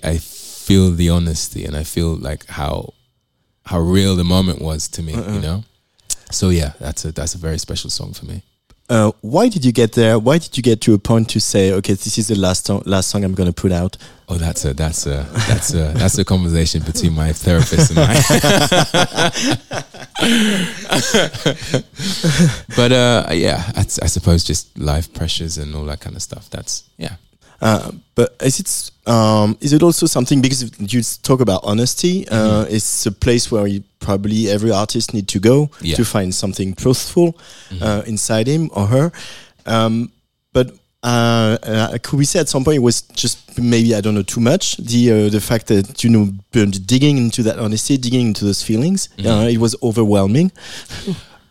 I 0.04 0.18
feel 0.18 0.90
the 0.90 1.10
honesty 1.10 1.64
and 1.64 1.76
I 1.76 1.82
feel 1.84 2.14
like 2.14 2.46
how 2.46 2.92
how 3.66 3.80
real 3.80 4.16
the 4.16 4.24
moment 4.24 4.60
was 4.62 4.88
to 4.88 5.02
me. 5.02 5.12
You 5.34 5.40
know. 5.40 5.64
So 6.30 6.50
yeah, 6.50 6.72
that's 6.78 7.04
a 7.04 7.12
that's 7.12 7.34
a 7.34 7.38
very 7.38 7.58
special 7.58 7.90
song 7.90 8.12
for 8.12 8.26
me. 8.26 8.42
Uh, 8.88 9.12
why 9.20 9.48
did 9.48 9.64
you 9.64 9.72
get 9.72 9.92
there? 9.92 10.18
Why 10.18 10.38
did 10.38 10.56
you 10.56 10.62
get 10.62 10.80
to 10.82 10.94
a 10.94 10.98
point 10.98 11.28
to 11.30 11.40
say, 11.40 11.72
okay, 11.72 11.92
this 11.92 12.16
is 12.16 12.28
the 12.28 12.36
last 12.36 12.66
song, 12.66 12.82
last 12.86 13.10
song 13.10 13.22
I'm 13.22 13.34
gonna 13.34 13.52
put 13.52 13.70
out? 13.70 13.98
Oh, 14.30 14.36
that's 14.36 14.64
a 14.64 14.72
that's 14.72 15.06
a 15.06 15.26
that's 15.46 15.74
a 15.74 15.92
that's 15.94 16.18
a 16.18 16.24
conversation 16.24 16.82
between 16.82 17.14
my 17.14 17.32
therapist 17.32 17.90
and 17.90 17.98
I. 18.00 18.14
but 22.76 22.92
uh, 22.92 23.28
yeah, 23.32 23.62
I, 23.76 23.80
I 23.80 24.06
suppose 24.06 24.44
just 24.44 24.78
life 24.78 25.12
pressures 25.12 25.58
and 25.58 25.74
all 25.74 25.84
that 25.84 26.00
kind 26.00 26.16
of 26.16 26.22
stuff. 26.22 26.48
That's 26.48 26.84
yeah. 26.96 27.16
Uh, 27.60 27.90
but 28.14 28.36
is 28.42 28.60
it 28.60 28.90
um, 29.10 29.56
is 29.60 29.72
it 29.72 29.82
also 29.82 30.06
something 30.06 30.40
because 30.42 30.62
you 30.92 31.02
talk 31.22 31.40
about 31.40 31.60
honesty? 31.64 32.26
Uh, 32.28 32.64
It's 32.68 33.06
a 33.06 33.12
place 33.12 33.50
where 33.50 33.66
you, 33.66 33.82
probably 34.00 34.48
every 34.48 34.70
artist 34.70 35.12
need 35.12 35.26
to 35.28 35.38
go 35.40 35.68
Yeah. 35.80 35.96
to 35.96 36.04
find 36.04 36.32
something 36.34 36.74
truthful 36.74 37.36
uh, 37.82 38.02
inside 38.06 38.46
him 38.46 38.70
or 38.72 38.86
her. 38.86 39.10
Um, 39.66 40.10
but 40.52 40.70
uh, 41.02 41.58
uh, 41.62 41.98
could 42.02 42.18
we 42.18 42.24
say 42.24 42.38
at 42.40 42.48
some 42.48 42.64
point 42.64 42.76
it 42.76 42.82
was 42.82 43.02
just 43.14 43.38
maybe 43.58 43.94
I 43.94 44.00
don't 44.00 44.14
know 44.14 44.22
too 44.24 44.40
much 44.40 44.76
the 44.78 45.10
uh, 45.12 45.28
the 45.30 45.40
fact 45.40 45.66
that 45.66 46.02
you 46.04 46.10
know 46.10 46.30
digging 46.52 47.18
into 47.18 47.42
that 47.44 47.58
honesty, 47.58 47.96
digging 47.98 48.28
into 48.28 48.44
those 48.44 48.62
feelings, 48.62 49.08
uh, 49.24 49.48
it 49.50 49.58
was 49.58 49.74
overwhelming. 49.82 50.50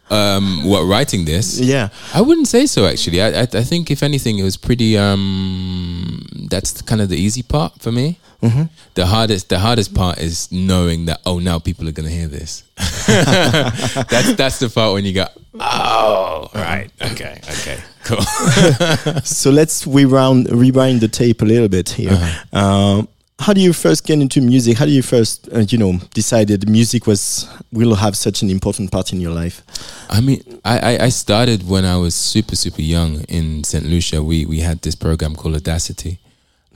Um, 0.10 0.63
what 0.63 0.84
writing 0.86 1.26
this? 1.26 1.60
Yeah. 1.60 1.89
I 2.13 2.22
wouldn't 2.22 2.48
say 2.48 2.65
so. 2.65 2.86
Actually, 2.86 3.22
I, 3.22 3.41
I 3.41 3.41
I 3.41 3.63
think 3.63 3.91
if 3.91 4.04
anything, 4.04 4.38
it 4.39 4.43
was 4.43 4.58
pretty. 4.58 4.98
Um, 4.98 6.26
that's 6.50 6.82
kind 6.82 7.02
of 7.02 7.10
the 7.10 7.17
easy 7.17 7.43
part 7.43 7.82
for 7.82 7.91
me. 7.91 8.17
Mhm. 8.41 8.70
The 8.93 9.08
hardest, 9.08 9.50
the 9.50 9.58
hardest 9.60 9.93
part 9.96 10.20
is 10.20 10.48
knowing 10.52 11.06
that 11.06 11.22
oh, 11.26 11.39
now 11.39 11.58
people 11.60 11.88
are 11.89 11.91
going 11.91 12.08
to 12.08 12.13
hear 12.15 12.28
this. 12.28 12.63
that's 13.08 14.34
that's 14.36 14.60
the 14.60 14.70
part 14.70 14.93
when 14.93 15.06
you 15.06 15.13
go, 15.13 15.26
oh, 15.60 16.48
right, 16.54 16.89
okay, 17.02 17.41
okay, 17.50 17.80
cool. 18.04 18.22
so 19.24 19.50
let's 19.50 19.88
rewind 19.88 20.52
rewind 20.52 21.02
the 21.02 21.08
tape 21.08 21.41
a 21.41 21.46
little 21.46 21.67
bit 21.67 21.89
here. 21.89 22.12
Uh-huh. 22.12 22.58
Um, 22.60 23.08
how 23.39 23.54
do 23.54 23.62
you 23.62 23.71
first 23.71 24.06
get 24.06 24.19
into 24.19 24.41
music? 24.41 24.78
How 24.78 24.86
do 24.86 24.91
you 24.91 25.04
first, 25.04 25.47
uh, 25.54 25.60
you 25.60 25.78
know, 25.78 26.00
decided 26.13 26.67
music 26.67 27.06
was 27.06 27.47
will 27.71 27.95
have 27.95 28.17
such 28.17 28.41
an 28.41 28.50
important 28.50 28.91
part 28.91 29.13
in 29.13 29.21
your 29.21 29.32
life? 29.32 29.62
I 30.10 30.21
mean, 30.21 30.41
I, 30.65 30.97
I, 30.97 31.10
started 31.10 31.67
when 31.67 31.86
I 31.86 31.97
was 31.97 32.15
super, 32.15 32.56
super 32.56 32.82
young 32.82 33.21
in 33.26 33.63
St. 33.63 33.86
Lucia. 33.86 34.23
We, 34.23 34.45
we 34.45 34.62
had 34.62 34.82
this 34.82 34.95
program 34.95 35.36
called 35.36 35.56
Audacity. 35.56 36.19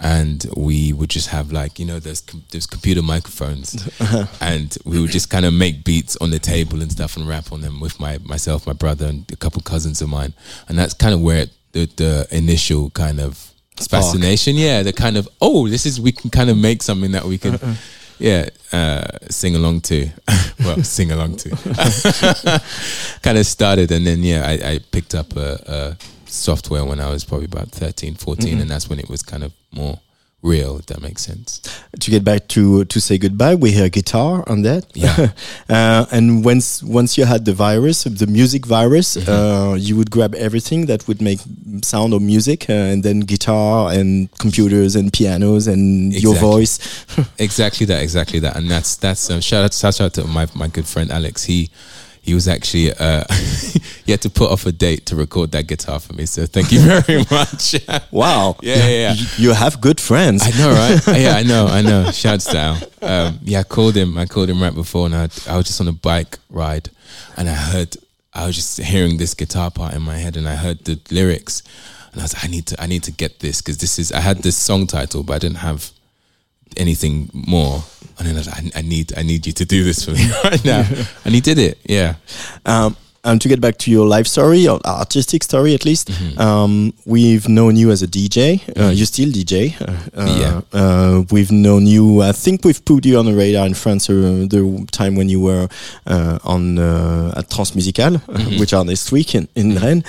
And 0.03 0.45
we 0.57 0.93
would 0.93 1.09
just 1.09 1.27
have 1.29 1.51
like, 1.51 1.77
you 1.77 1.85
know, 1.85 1.99
there's, 1.99 2.21
com- 2.21 2.43
there's 2.49 2.65
computer 2.65 3.03
microphones. 3.03 3.87
and 4.41 4.75
we 4.83 4.99
would 4.99 5.11
just 5.11 5.29
kind 5.29 5.45
of 5.45 5.53
make 5.53 5.83
beats 5.83 6.17
on 6.17 6.31
the 6.31 6.39
table 6.39 6.81
and 6.81 6.91
stuff 6.91 7.17
and 7.17 7.27
rap 7.27 7.51
on 7.51 7.61
them 7.61 7.79
with 7.79 7.99
my 7.99 8.17
myself, 8.19 8.65
my 8.65 8.73
brother, 8.73 9.05
and 9.07 9.31
a 9.31 9.35
couple 9.35 9.61
cousins 9.61 10.01
of 10.01 10.09
mine. 10.09 10.33
And 10.67 10.77
that's 10.77 10.95
kind 10.95 11.13
of 11.13 11.21
where 11.21 11.43
it, 11.43 11.51
the, 11.73 11.85
the 11.97 12.27
initial 12.31 12.89
kind 12.91 13.19
of 13.19 13.50
Spark. 13.81 14.03
fascination, 14.03 14.55
yeah, 14.55 14.83
the 14.83 14.93
kind 14.93 15.17
of, 15.17 15.27
oh, 15.41 15.67
this 15.67 15.85
is, 15.85 15.99
we 15.99 16.11
can 16.11 16.29
kind 16.29 16.49
of 16.49 16.57
make 16.57 16.81
something 16.83 17.11
that 17.11 17.25
we 17.25 17.37
can, 17.37 17.59
yeah, 18.19 18.49
uh, 18.71 19.05
sing 19.29 19.55
along 19.55 19.81
to. 19.81 20.09
well, 20.59 20.83
sing 20.83 21.11
along 21.11 21.37
to. 21.37 21.49
kind 23.21 23.37
of 23.37 23.45
started 23.45 23.91
and 23.91 24.05
then 24.05 24.23
yeah 24.23 24.45
I, 24.47 24.71
I 24.73 24.79
picked 24.91 25.15
up 25.15 25.35
a, 25.35 25.59
a 25.67 25.97
software 26.29 26.85
when 26.85 26.99
I 26.99 27.09
was 27.09 27.23
probably 27.23 27.45
about 27.45 27.69
13 27.69 28.15
14 28.15 28.57
Mhm. 28.57 28.61
and 28.61 28.69
that's 28.69 28.89
when 28.89 28.99
it 28.99 29.09
was 29.09 29.21
kind 29.23 29.43
of 29.43 29.51
more 29.71 29.99
real. 30.43 30.77
If 30.79 30.87
that 30.87 31.01
makes 31.01 31.21
sense. 31.21 31.61
To 31.99 32.11
get 32.11 32.23
back 32.23 32.47
to 32.49 32.85
to 32.85 32.99
say 33.01 33.17
goodbye, 33.17 33.55
we 33.55 33.71
hear 33.71 33.89
guitar 33.89 34.43
on 34.47 34.61
that. 34.63 34.85
Yeah. 34.93 35.29
uh, 35.69 36.05
and 36.11 36.43
once 36.43 36.81
once 36.83 37.17
you 37.17 37.25
had 37.25 37.45
the 37.45 37.53
virus, 37.53 38.03
the 38.03 38.27
music 38.27 38.65
virus, 38.65 39.17
Mm-hmm. 39.17 39.31
uh, 39.31 39.75
you 39.75 39.95
would 39.97 40.09
grab 40.11 40.33
everything 40.35 40.85
that 40.87 41.07
would 41.07 41.21
make 41.21 41.39
sound 41.83 42.13
or 42.13 42.19
music, 42.19 42.69
uh, 42.69 42.73
and 42.73 43.03
then 43.03 43.21
guitar 43.21 43.91
and 43.91 44.29
computers 44.37 44.95
and 44.95 45.11
pianos 45.13 45.67
and 45.67 46.13
your 46.13 46.35
voice. 46.35 46.79
exactly 47.37 47.85
that, 47.85 48.01
exactly 48.01 48.39
that, 48.39 48.55
and 48.55 48.69
that's 48.69 48.95
that's 48.97 49.29
um, 49.29 49.41
shout 49.41 49.63
out 49.63 49.73
shout 49.73 50.01
out 50.01 50.13
to 50.13 50.23
my 50.25 50.47
my 50.55 50.67
good 50.67 50.85
friend 50.85 51.11
Alex. 51.11 51.43
He 51.43 51.69
he 52.21 52.33
was 52.35 52.47
actually 52.47 52.93
uh, 52.93 53.23
he 54.05 54.11
had 54.11 54.21
to 54.21 54.29
put 54.29 54.51
off 54.51 54.65
a 54.65 54.71
date 54.71 55.07
to 55.07 55.15
record 55.15 55.51
that 55.51 55.67
guitar 55.67 55.99
for 55.99 56.13
me. 56.13 56.25
So 56.25 56.45
thank 56.45 56.71
you 56.71 56.79
very 56.79 57.25
much. 57.31 57.75
Wow. 58.11 58.57
Yeah, 58.61 58.75
yeah, 58.75 59.13
yeah. 59.13 59.25
You, 59.37 59.53
have 59.53 59.79
good 59.79 59.99
friends. 59.99 60.43
I 60.43 60.57
know, 60.57 60.71
right? 60.71 61.19
yeah, 61.19 61.35
I 61.35 61.43
know, 61.43 61.67
I 61.67 61.81
know. 61.81 62.11
Shouts 62.11 62.45
to 62.45 62.57
Al. 62.57 62.77
Um, 63.01 63.39
yeah, 63.43 63.59
I 63.59 63.63
called 63.63 63.95
him. 63.95 64.17
I 64.17 64.25
called 64.25 64.49
him 64.49 64.61
right 64.61 64.73
before, 64.73 65.05
and 65.05 65.15
I, 65.15 65.29
I 65.47 65.55
was 65.55 65.65
just 65.65 65.79
on 65.79 65.87
a 65.87 65.93
bike 65.93 66.39
ride, 66.49 66.89
and 67.37 67.49
I 67.49 67.53
heard, 67.53 67.95
I 68.33 68.45
was 68.45 68.55
just 68.55 68.81
hearing 68.81 69.17
this 69.17 69.33
guitar 69.33 69.71
part 69.71 69.93
in 69.93 70.01
my 70.01 70.17
head, 70.17 70.35
and 70.35 70.47
I 70.47 70.55
heard 70.55 70.83
the 70.85 70.99
lyrics, 71.09 71.63
and 72.11 72.21
I 72.21 72.23
was 72.23 72.33
like, 72.33 72.45
I 72.45 72.47
need 72.47 72.65
to, 72.67 72.81
I 72.81 72.87
need 72.87 73.03
to 73.03 73.11
get 73.11 73.39
this 73.39 73.61
because 73.61 73.77
this 73.77 73.97
is. 73.97 74.11
I 74.11 74.19
had 74.19 74.39
this 74.39 74.57
song 74.57 74.87
title, 74.87 75.23
but 75.23 75.33
I 75.33 75.39
didn't 75.39 75.57
have 75.59 75.91
anything 76.77 77.29
more, 77.33 77.83
and 78.17 78.27
then 78.27 78.35
I 78.35 78.39
was 78.39 78.47
like, 78.47 78.75
I, 78.75 78.79
I 78.79 78.81
need, 78.81 79.13
I 79.17 79.23
need 79.23 79.45
you 79.45 79.53
to 79.53 79.65
do 79.65 79.83
this 79.83 80.05
for 80.05 80.11
me 80.11 80.25
right 80.43 80.63
now, 80.65 80.83
and 81.25 81.33
he 81.33 81.41
did 81.41 81.57
it. 81.57 81.77
Yeah. 81.85 82.15
Um, 82.65 82.95
and 83.23 83.39
to 83.39 83.47
get 83.47 83.61
back 83.61 83.77
to 83.77 83.91
your 83.91 84.07
life 84.07 84.25
story, 84.25 84.67
or 84.67 84.79
artistic 84.83 85.43
story 85.43 85.75
at 85.75 85.85
least, 85.85 86.07
Mm-hmm. 86.09 86.39
um, 86.41 86.91
we've 87.05 87.47
known 87.47 87.75
you 87.75 87.91
as 87.91 88.01
a 88.01 88.07
DJ. 88.07 88.59
Uh, 88.75 88.89
you 88.89 89.05
still 89.05 89.29
DJ. 89.29 89.75
Uh, 89.79 90.37
Yeah. 90.39 90.61
Uh, 90.73 91.21
we've 91.29 91.51
known 91.51 91.85
you. 91.85 92.23
I 92.23 92.31
think 92.31 92.65
we've 92.65 92.83
put 92.83 93.05
you 93.05 93.19
on 93.19 93.25
the 93.27 93.33
radar 93.35 93.67
in 93.67 93.75
France 93.75 94.09
uh, 94.09 94.13
the 94.49 94.87
time 94.91 95.15
when 95.15 95.29
you 95.29 95.39
were 95.39 95.67
uh, 96.07 96.39
on 96.43 96.79
uh, 96.79 97.33
at 97.37 97.47
Transmusical, 97.49 98.17
Mm-hmm. 98.25 98.59
which 98.59 98.73
are 98.73 98.83
this 98.85 99.11
week 99.11 99.35
in, 99.35 99.47
in 99.53 99.75
Rennes. 99.77 100.03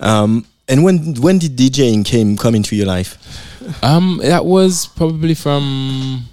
Um, 0.00 0.44
and 0.68 0.84
when 0.84 1.14
when 1.20 1.38
did 1.38 1.56
DJing 1.56 2.04
came 2.04 2.36
come 2.36 2.54
into 2.54 2.76
your 2.76 2.86
life? 2.86 3.16
Um, 3.82 4.20
that 4.22 4.44
was 4.44 4.86
probably 4.86 5.34
from 5.34 6.24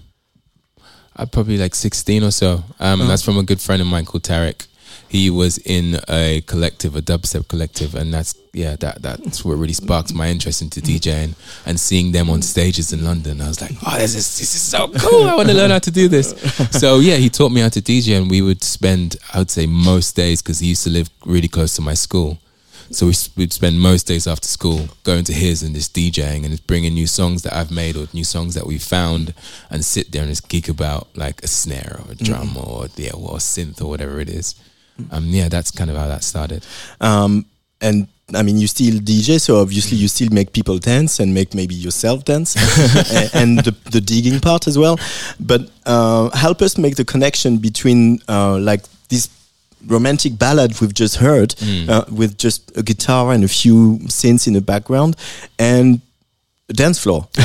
uh, 1.15 1.25
probably 1.25 1.57
like 1.57 1.75
sixteen 1.75 2.23
or 2.23 2.31
so. 2.31 2.63
Um, 2.79 3.01
Uh-huh. 3.01 3.07
that's 3.09 3.23
from 3.23 3.37
a 3.37 3.43
good 3.43 3.61
friend 3.61 3.81
of 3.81 3.87
mine 3.87 4.05
called 4.05 4.23
Tarek. 4.23 4.67
He 5.07 5.29
was 5.29 5.57
in 5.59 5.99
a 6.09 6.41
collective, 6.47 6.95
a 6.95 7.01
dubstep 7.01 7.47
collective, 7.47 7.95
and 7.95 8.13
that's 8.13 8.33
yeah, 8.53 8.75
that 8.77 9.01
that's 9.01 9.45
what 9.45 9.53
really 9.57 9.73
sparked 9.73 10.13
my 10.13 10.27
interest 10.29 10.61
into 10.61 10.81
DJing 10.81 11.35
and 11.65 11.79
seeing 11.79 12.11
them 12.11 12.29
on 12.29 12.41
stages 12.41 12.91
in 12.91 13.03
London. 13.03 13.39
I 13.41 13.47
was 13.47 13.61
like, 13.61 13.71
oh, 13.85 13.97
this 13.97 14.15
is 14.15 14.37
this 14.39 14.55
is 14.55 14.61
so 14.61 14.87
cool. 14.97 15.27
I 15.27 15.35
want 15.35 15.47
to 15.49 15.53
learn 15.55 15.71
how 15.71 15.79
to 15.79 15.91
do 15.91 16.07
this. 16.07 16.33
So 16.71 16.99
yeah, 16.99 17.15
he 17.17 17.29
taught 17.29 17.51
me 17.51 17.61
how 17.61 17.69
to 17.69 17.81
DJ, 17.81 18.17
and 18.17 18.29
we 18.29 18.41
would 18.41 18.63
spend, 18.63 19.17
I 19.33 19.39
would 19.39 19.51
say, 19.51 19.67
most 19.67 20.15
days 20.15 20.41
because 20.41 20.59
he 20.59 20.67
used 20.69 20.83
to 20.85 20.89
live 20.89 21.09
really 21.25 21.47
close 21.49 21.75
to 21.75 21.81
my 21.81 21.93
school. 21.93 22.37
So 22.91 23.07
we, 23.07 23.13
we'd 23.35 23.53
spend 23.53 23.79
most 23.79 24.07
days 24.07 24.27
after 24.27 24.47
school 24.47 24.87
going 25.03 25.23
to 25.25 25.33
his 25.33 25.63
and 25.63 25.73
just 25.73 25.95
DJing 25.95 26.43
and 26.43 26.49
just 26.49 26.67
bringing 26.67 26.93
new 26.93 27.07
songs 27.07 27.41
that 27.43 27.53
I've 27.53 27.71
made 27.71 27.95
or 27.97 28.07
new 28.13 28.23
songs 28.23 28.53
that 28.55 28.67
we 28.67 28.77
found 28.77 29.33
and 29.69 29.83
sit 29.83 30.11
there 30.11 30.21
and 30.21 30.31
just 30.31 30.47
geek 30.49 30.69
about 30.69 31.07
like 31.15 31.43
a 31.43 31.47
snare 31.47 31.99
or 32.05 32.11
a 32.11 32.15
drum 32.15 32.55
or 32.57 32.87
yeah 32.95 33.11
or 33.13 33.35
a 33.35 33.39
synth 33.39 33.81
or 33.81 33.87
whatever 33.87 34.19
it 34.19 34.29
is. 34.29 34.55
Um, 35.11 35.25
yeah, 35.27 35.49
that's 35.49 35.71
kind 35.71 35.89
of 35.89 35.97
how 35.97 36.07
that 36.07 36.23
started. 36.23 36.65
Um, 37.01 37.45
and 37.81 38.07
I 38.33 38.41
mean, 38.41 38.57
you 38.57 38.67
still 38.67 38.95
DJ, 38.95 39.39
so 39.39 39.61
obviously 39.61 39.97
you 39.97 40.07
still 40.07 40.29
make 40.31 40.51
people 40.51 40.79
dance 40.79 41.19
and 41.19 41.33
make 41.33 41.53
maybe 41.53 41.75
yourself 41.75 42.25
dance, 42.25 42.55
and, 43.13 43.29
and 43.33 43.59
the, 43.59 43.75
the 43.91 44.01
digging 44.01 44.39
part 44.39 44.67
as 44.67 44.77
well. 44.77 44.97
But 45.39 45.69
uh, 45.85 46.35
help 46.35 46.61
us 46.61 46.77
make 46.77 46.95
the 46.95 47.05
connection 47.05 47.57
between 47.57 48.19
uh, 48.27 48.57
like 48.57 48.83
this 49.09 49.29
romantic 49.87 50.37
ballad 50.37 50.79
we've 50.81 50.93
just 50.93 51.17
heard 51.17 51.55
uh, 51.89 52.05
with 52.11 52.37
just 52.37 52.75
a 52.77 52.83
guitar 52.83 53.31
and 53.31 53.43
a 53.43 53.47
few 53.47 53.99
synths 54.05 54.47
in 54.47 54.53
the 54.53 54.61
background 54.61 55.15
and 55.59 56.01
a 56.69 56.73
dance 56.73 56.99
floor. 56.99 57.27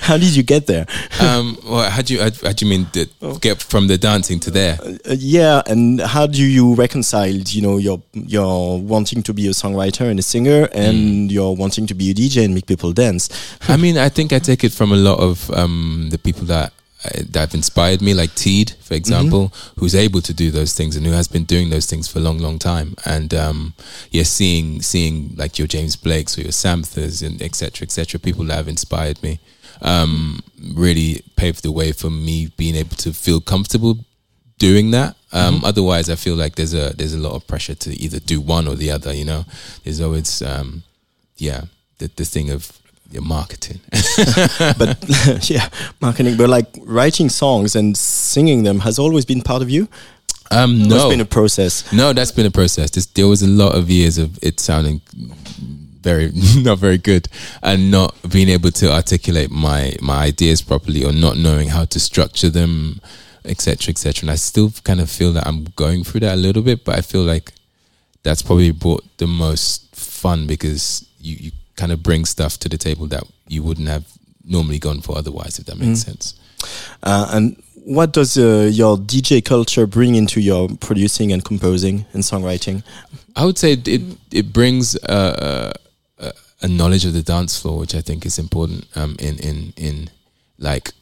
How 0.00 0.18
did 0.18 0.36
you 0.36 0.42
get 0.42 0.66
there? 0.66 0.86
Um, 1.20 1.56
well, 1.64 1.90
how 1.90 2.02
do 2.02 2.14
you 2.14 2.20
how, 2.20 2.30
how 2.42 2.52
do 2.52 2.64
you 2.64 2.70
mean 2.70 2.86
the, 2.92 3.38
get 3.40 3.62
from 3.62 3.86
the 3.86 3.96
dancing 3.96 4.40
to 4.40 4.50
there? 4.50 4.78
Uh, 4.82 5.14
yeah, 5.18 5.62
and 5.66 6.00
how 6.00 6.26
do 6.26 6.42
you 6.42 6.74
reconcile, 6.74 7.30
you 7.30 7.62
know, 7.62 7.78
your 7.78 8.02
your 8.12 8.80
wanting 8.80 9.22
to 9.22 9.32
be 9.32 9.46
a 9.46 9.50
songwriter 9.50 10.10
and 10.10 10.18
a 10.18 10.22
singer, 10.22 10.68
and 10.72 11.30
your 11.32 11.56
wanting 11.56 11.86
to 11.86 11.94
be 11.94 12.10
a 12.10 12.14
DJ 12.14 12.44
and 12.44 12.54
make 12.54 12.66
people 12.66 12.92
dance? 12.92 13.28
I 13.68 13.76
mean, 13.76 13.96
I 13.96 14.08
think 14.08 14.32
I 14.32 14.38
take 14.38 14.64
it 14.64 14.72
from 14.72 14.92
a 14.92 14.96
lot 14.96 15.20
of 15.20 15.50
um, 15.50 16.08
the 16.10 16.18
people 16.18 16.44
that 16.46 16.68
uh, 16.68 16.79
that 17.02 17.40
have 17.40 17.54
inspired 17.54 18.02
me, 18.02 18.12
like 18.14 18.34
TEED, 18.34 18.72
for 18.82 18.94
example, 18.94 19.52
who's 19.78 19.94
able 19.94 20.20
to 20.20 20.34
do 20.34 20.50
those 20.50 20.74
things 20.74 20.96
and 20.96 21.06
who 21.06 21.12
has 21.12 21.28
been 21.28 21.44
doing 21.44 21.70
those 21.70 21.86
things 21.86 22.08
for 22.08 22.18
a 22.18 22.22
long, 22.22 22.38
long 22.38 22.58
time. 22.58 22.94
And 23.04 23.32
um, 23.32 23.74
yeah, 24.10 24.24
seeing 24.24 24.82
seeing 24.82 25.34
like 25.36 25.58
your 25.58 25.66
James 25.68 25.96
Blakes 25.96 26.36
or 26.36 26.42
your 26.42 26.52
Samphas 26.52 27.26
and 27.26 27.40
etc. 27.40 27.84
etc. 27.84 28.20
people 28.20 28.44
that 28.44 28.56
have 28.56 28.68
inspired 28.68 29.22
me 29.22 29.40
um, 29.82 30.42
really 30.74 31.22
paved 31.36 31.62
the 31.62 31.72
way 31.72 31.92
for 31.92 32.10
me 32.10 32.52
being 32.56 32.76
able 32.76 32.96
to 32.96 33.12
feel 33.12 33.40
comfortable 33.40 33.96
doing 34.58 34.90
that. 34.90 35.16
Um, 35.32 35.62
Otherwise, 35.64 36.10
I 36.10 36.16
feel 36.16 36.36
like 36.36 36.56
there's 36.56 36.74
a 36.74 36.94
there's 36.96 37.14
a 37.14 37.18
lot 37.18 37.34
of 37.34 37.46
pressure 37.46 37.74
to 37.74 37.90
either 37.90 38.20
do 38.20 38.40
one 38.40 38.68
or 38.68 38.74
the 38.74 38.90
other. 38.90 39.12
You 39.12 39.24
know, 39.24 39.44
there's 39.84 40.00
always 40.00 40.42
um, 40.42 40.82
yeah 41.36 41.62
the 41.98 42.10
the 42.16 42.24
thing 42.24 42.50
of 42.50 42.78
your 43.10 43.22
marketing. 43.22 43.80
but 44.78 45.50
yeah, 45.50 45.68
marketing, 46.00 46.36
but 46.36 46.48
like 46.48 46.66
writing 46.82 47.28
songs 47.28 47.76
and 47.76 47.96
singing 47.96 48.62
them 48.62 48.80
has 48.80 48.98
always 48.98 49.24
been 49.24 49.42
part 49.42 49.62
of 49.62 49.70
you. 49.70 49.88
Um, 50.50 50.82
no, 50.82 50.96
it's 50.96 51.08
been 51.08 51.20
a 51.20 51.24
process. 51.24 51.92
no, 51.92 52.12
that's 52.12 52.32
been 52.32 52.46
a 52.46 52.50
process. 52.50 52.90
This, 52.90 53.06
there 53.06 53.28
was 53.28 53.42
a 53.42 53.46
lot 53.46 53.76
of 53.76 53.88
years 53.88 54.18
of 54.18 54.38
it 54.42 54.58
sounding 54.58 55.00
very 56.00 56.32
not 56.56 56.78
very 56.78 56.98
good 56.98 57.28
and 57.62 57.90
not 57.90 58.14
being 58.30 58.48
able 58.48 58.70
to 58.70 58.90
articulate 58.90 59.50
my 59.50 59.94
my 60.00 60.24
ideas 60.24 60.62
properly 60.62 61.04
or 61.04 61.12
not 61.12 61.36
knowing 61.36 61.68
how 61.68 61.84
to 61.84 62.00
structure 62.00 62.50
them, 62.50 63.00
etc., 63.44 63.92
etc. 63.92 64.22
And 64.22 64.30
I 64.30 64.36
still 64.36 64.72
kind 64.84 65.00
of 65.00 65.10
feel 65.10 65.32
that 65.34 65.46
I'm 65.46 65.64
going 65.76 66.04
through 66.04 66.20
that 66.20 66.34
a 66.34 66.40
little 66.40 66.62
bit, 66.62 66.84
but 66.84 66.98
I 66.98 67.02
feel 67.02 67.22
like 67.22 67.52
that's 68.22 68.42
probably 68.42 68.70
brought 68.70 69.04
the 69.18 69.26
most 69.26 69.94
fun 69.94 70.46
because 70.46 71.06
you, 71.20 71.36
you 71.36 71.50
kind 71.76 71.92
of 71.92 72.02
bring 72.02 72.24
stuff 72.24 72.58
to 72.58 72.68
the 72.68 72.76
table 72.76 73.06
that 73.06 73.24
you 73.50 73.62
wouldn't 73.62 73.88
have 73.88 74.04
normally 74.44 74.78
gone 74.78 75.00
for 75.00 75.18
otherwise, 75.18 75.58
if 75.58 75.66
that 75.66 75.76
makes 75.76 76.00
sense. 76.02 76.34
Uh, 77.02 77.28
and 77.32 77.62
what 77.84 78.12
does 78.12 78.36
uh, 78.36 78.68
your 78.72 78.96
DJ 78.96 79.44
culture 79.44 79.86
bring 79.86 80.14
into 80.14 80.40
your 80.40 80.68
producing 80.80 81.32
and 81.32 81.44
composing 81.44 82.06
and 82.12 82.22
songwriting? 82.22 82.82
I 83.36 83.44
would 83.44 83.58
say 83.58 83.72
it 83.72 84.02
it 84.30 84.52
brings 84.52 84.96
uh, 85.04 85.72
a, 86.18 86.32
a 86.62 86.68
knowledge 86.68 87.04
of 87.04 87.12
the 87.12 87.22
dance 87.22 87.60
floor, 87.60 87.78
which 87.78 87.94
I 87.94 88.00
think 88.00 88.26
is 88.26 88.38
important 88.38 88.86
um, 88.96 89.16
in 89.18 89.38
in 89.38 89.72
in 89.76 90.10
like 90.58 90.92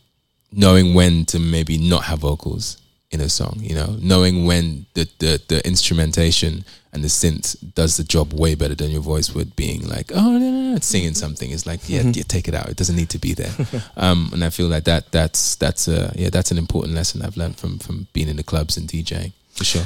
knowing 0.53 0.95
when 0.95 1.25
to 1.27 1.39
maybe 1.39 1.79
not 1.79 2.05
have 2.05 2.21
vocals 2.21 2.79
in 3.11 3.21
a 3.21 3.29
song. 3.29 3.59
You 3.61 3.75
know, 3.75 3.97
knowing 4.01 4.47
when 4.47 4.87
the 4.95 5.09
the, 5.19 5.43
the 5.49 5.67
instrumentation 5.67 6.65
and 6.93 7.05
the 7.05 7.09
synth 7.09 7.57
does 7.75 7.97
the 7.97 8.05
job 8.05 8.33
way 8.33 8.55
better 8.55 8.75
than 8.75 8.91
your 8.91 9.01
voice 9.01 9.35
would. 9.35 9.57
Being 9.57 9.87
like, 9.89 10.11
oh, 10.15 10.33
no, 10.33 10.39
no, 10.39 10.73
no, 10.73 10.79
singing 10.81 11.15
something 11.15 11.51
it's 11.51 11.67
like, 11.67 11.89
yeah, 11.89 12.03
yeah, 12.03 12.23
take 12.23 12.49
it 12.49 12.55
out. 12.55 12.69
It 12.69 12.77
doesn't 12.77 12.97
need 12.97 13.11
to 13.11 13.19
be 13.19 13.35
there. 13.35 13.53
um, 13.97 14.31
and 14.33 14.45
I 14.45 14.51
feel 14.51 14.69
like 14.69 14.85
that 14.85 15.11
that's 15.13 15.57
that's 15.57 15.89
a 15.89 16.13
yeah 16.17 16.31
that's 16.31 16.51
an 16.51 16.59
important 16.59 16.95
lesson 16.95 17.23
I've 17.23 17.37
learned 17.37 17.57
from 17.57 17.79
from 17.79 18.07
being 18.13 18.29
in 18.29 18.37
the 18.37 18.43
clubs 18.45 18.77
and 18.77 18.89
DJing 18.89 19.33
for 19.51 19.65
sure. 19.65 19.85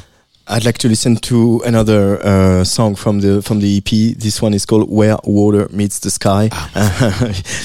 I'd 0.48 0.64
like 0.64 0.78
to 0.78 0.88
listen 0.88 1.16
to 1.16 1.62
another 1.64 2.20
uh, 2.20 2.64
song 2.64 2.96
from 2.96 3.20
the 3.20 3.42
from 3.42 3.60
the 3.60 3.78
EP. 3.78 4.18
This 4.18 4.42
one 4.42 4.54
is 4.54 4.66
called 4.66 4.90
"Where 4.90 5.16
Water 5.24 5.68
Meets 5.70 6.00
the 6.00 6.10
Sky," 6.10 6.50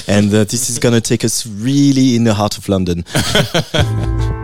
and 0.06 0.32
uh, 0.32 0.44
this 0.44 0.70
is 0.70 0.78
gonna 0.78 1.00
take 1.00 1.24
us 1.24 1.46
really 1.46 2.14
in 2.14 2.24
the 2.24 2.34
heart 2.34 2.56
of 2.56 2.68
London. 2.68 3.04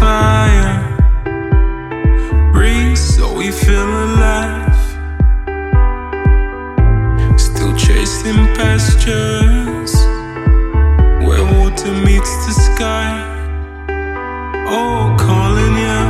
fire. 0.00 0.74
Breathe 2.52 2.96
so 2.96 3.24
we 3.34 3.50
feel 3.50 3.90
alive. 4.06 4.80
Still 7.38 7.74
chasing 7.76 8.42
pastures 8.58 9.94
where 11.26 11.44
water 11.54 11.92
meets 12.06 12.32
the 12.46 12.54
sky. 12.68 13.10
Oh, 14.76 15.14
calling 15.18 15.76
you, 15.86 16.02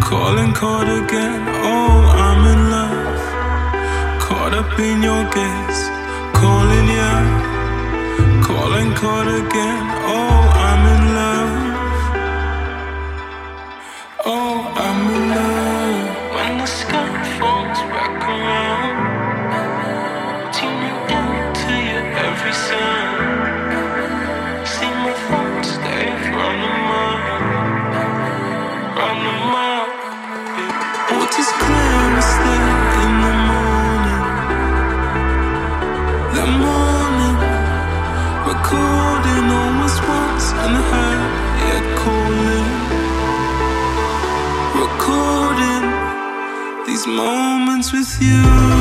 calling, 0.00 0.52
caught 0.52 0.88
again. 1.02 1.42
Oh, 1.72 1.96
I'm 2.26 2.42
in 2.54 2.60
love, 2.76 3.22
caught 4.26 4.54
up 4.60 4.78
in 4.78 5.02
your 5.02 5.24
gaze, 5.36 5.80
calling 6.40 6.88
you. 6.98 7.12
Calling 8.46 8.92
caught 8.94 9.26
again. 9.26 9.84
Oh, 10.06 10.42
I'm 10.68 10.82
in 10.94 11.02
love. 11.08 11.13
Oh, 14.26 14.72
I'm 14.74 15.14
in 15.16 15.43
moments 47.06 47.92
with 47.92 48.22
you. 48.22 48.73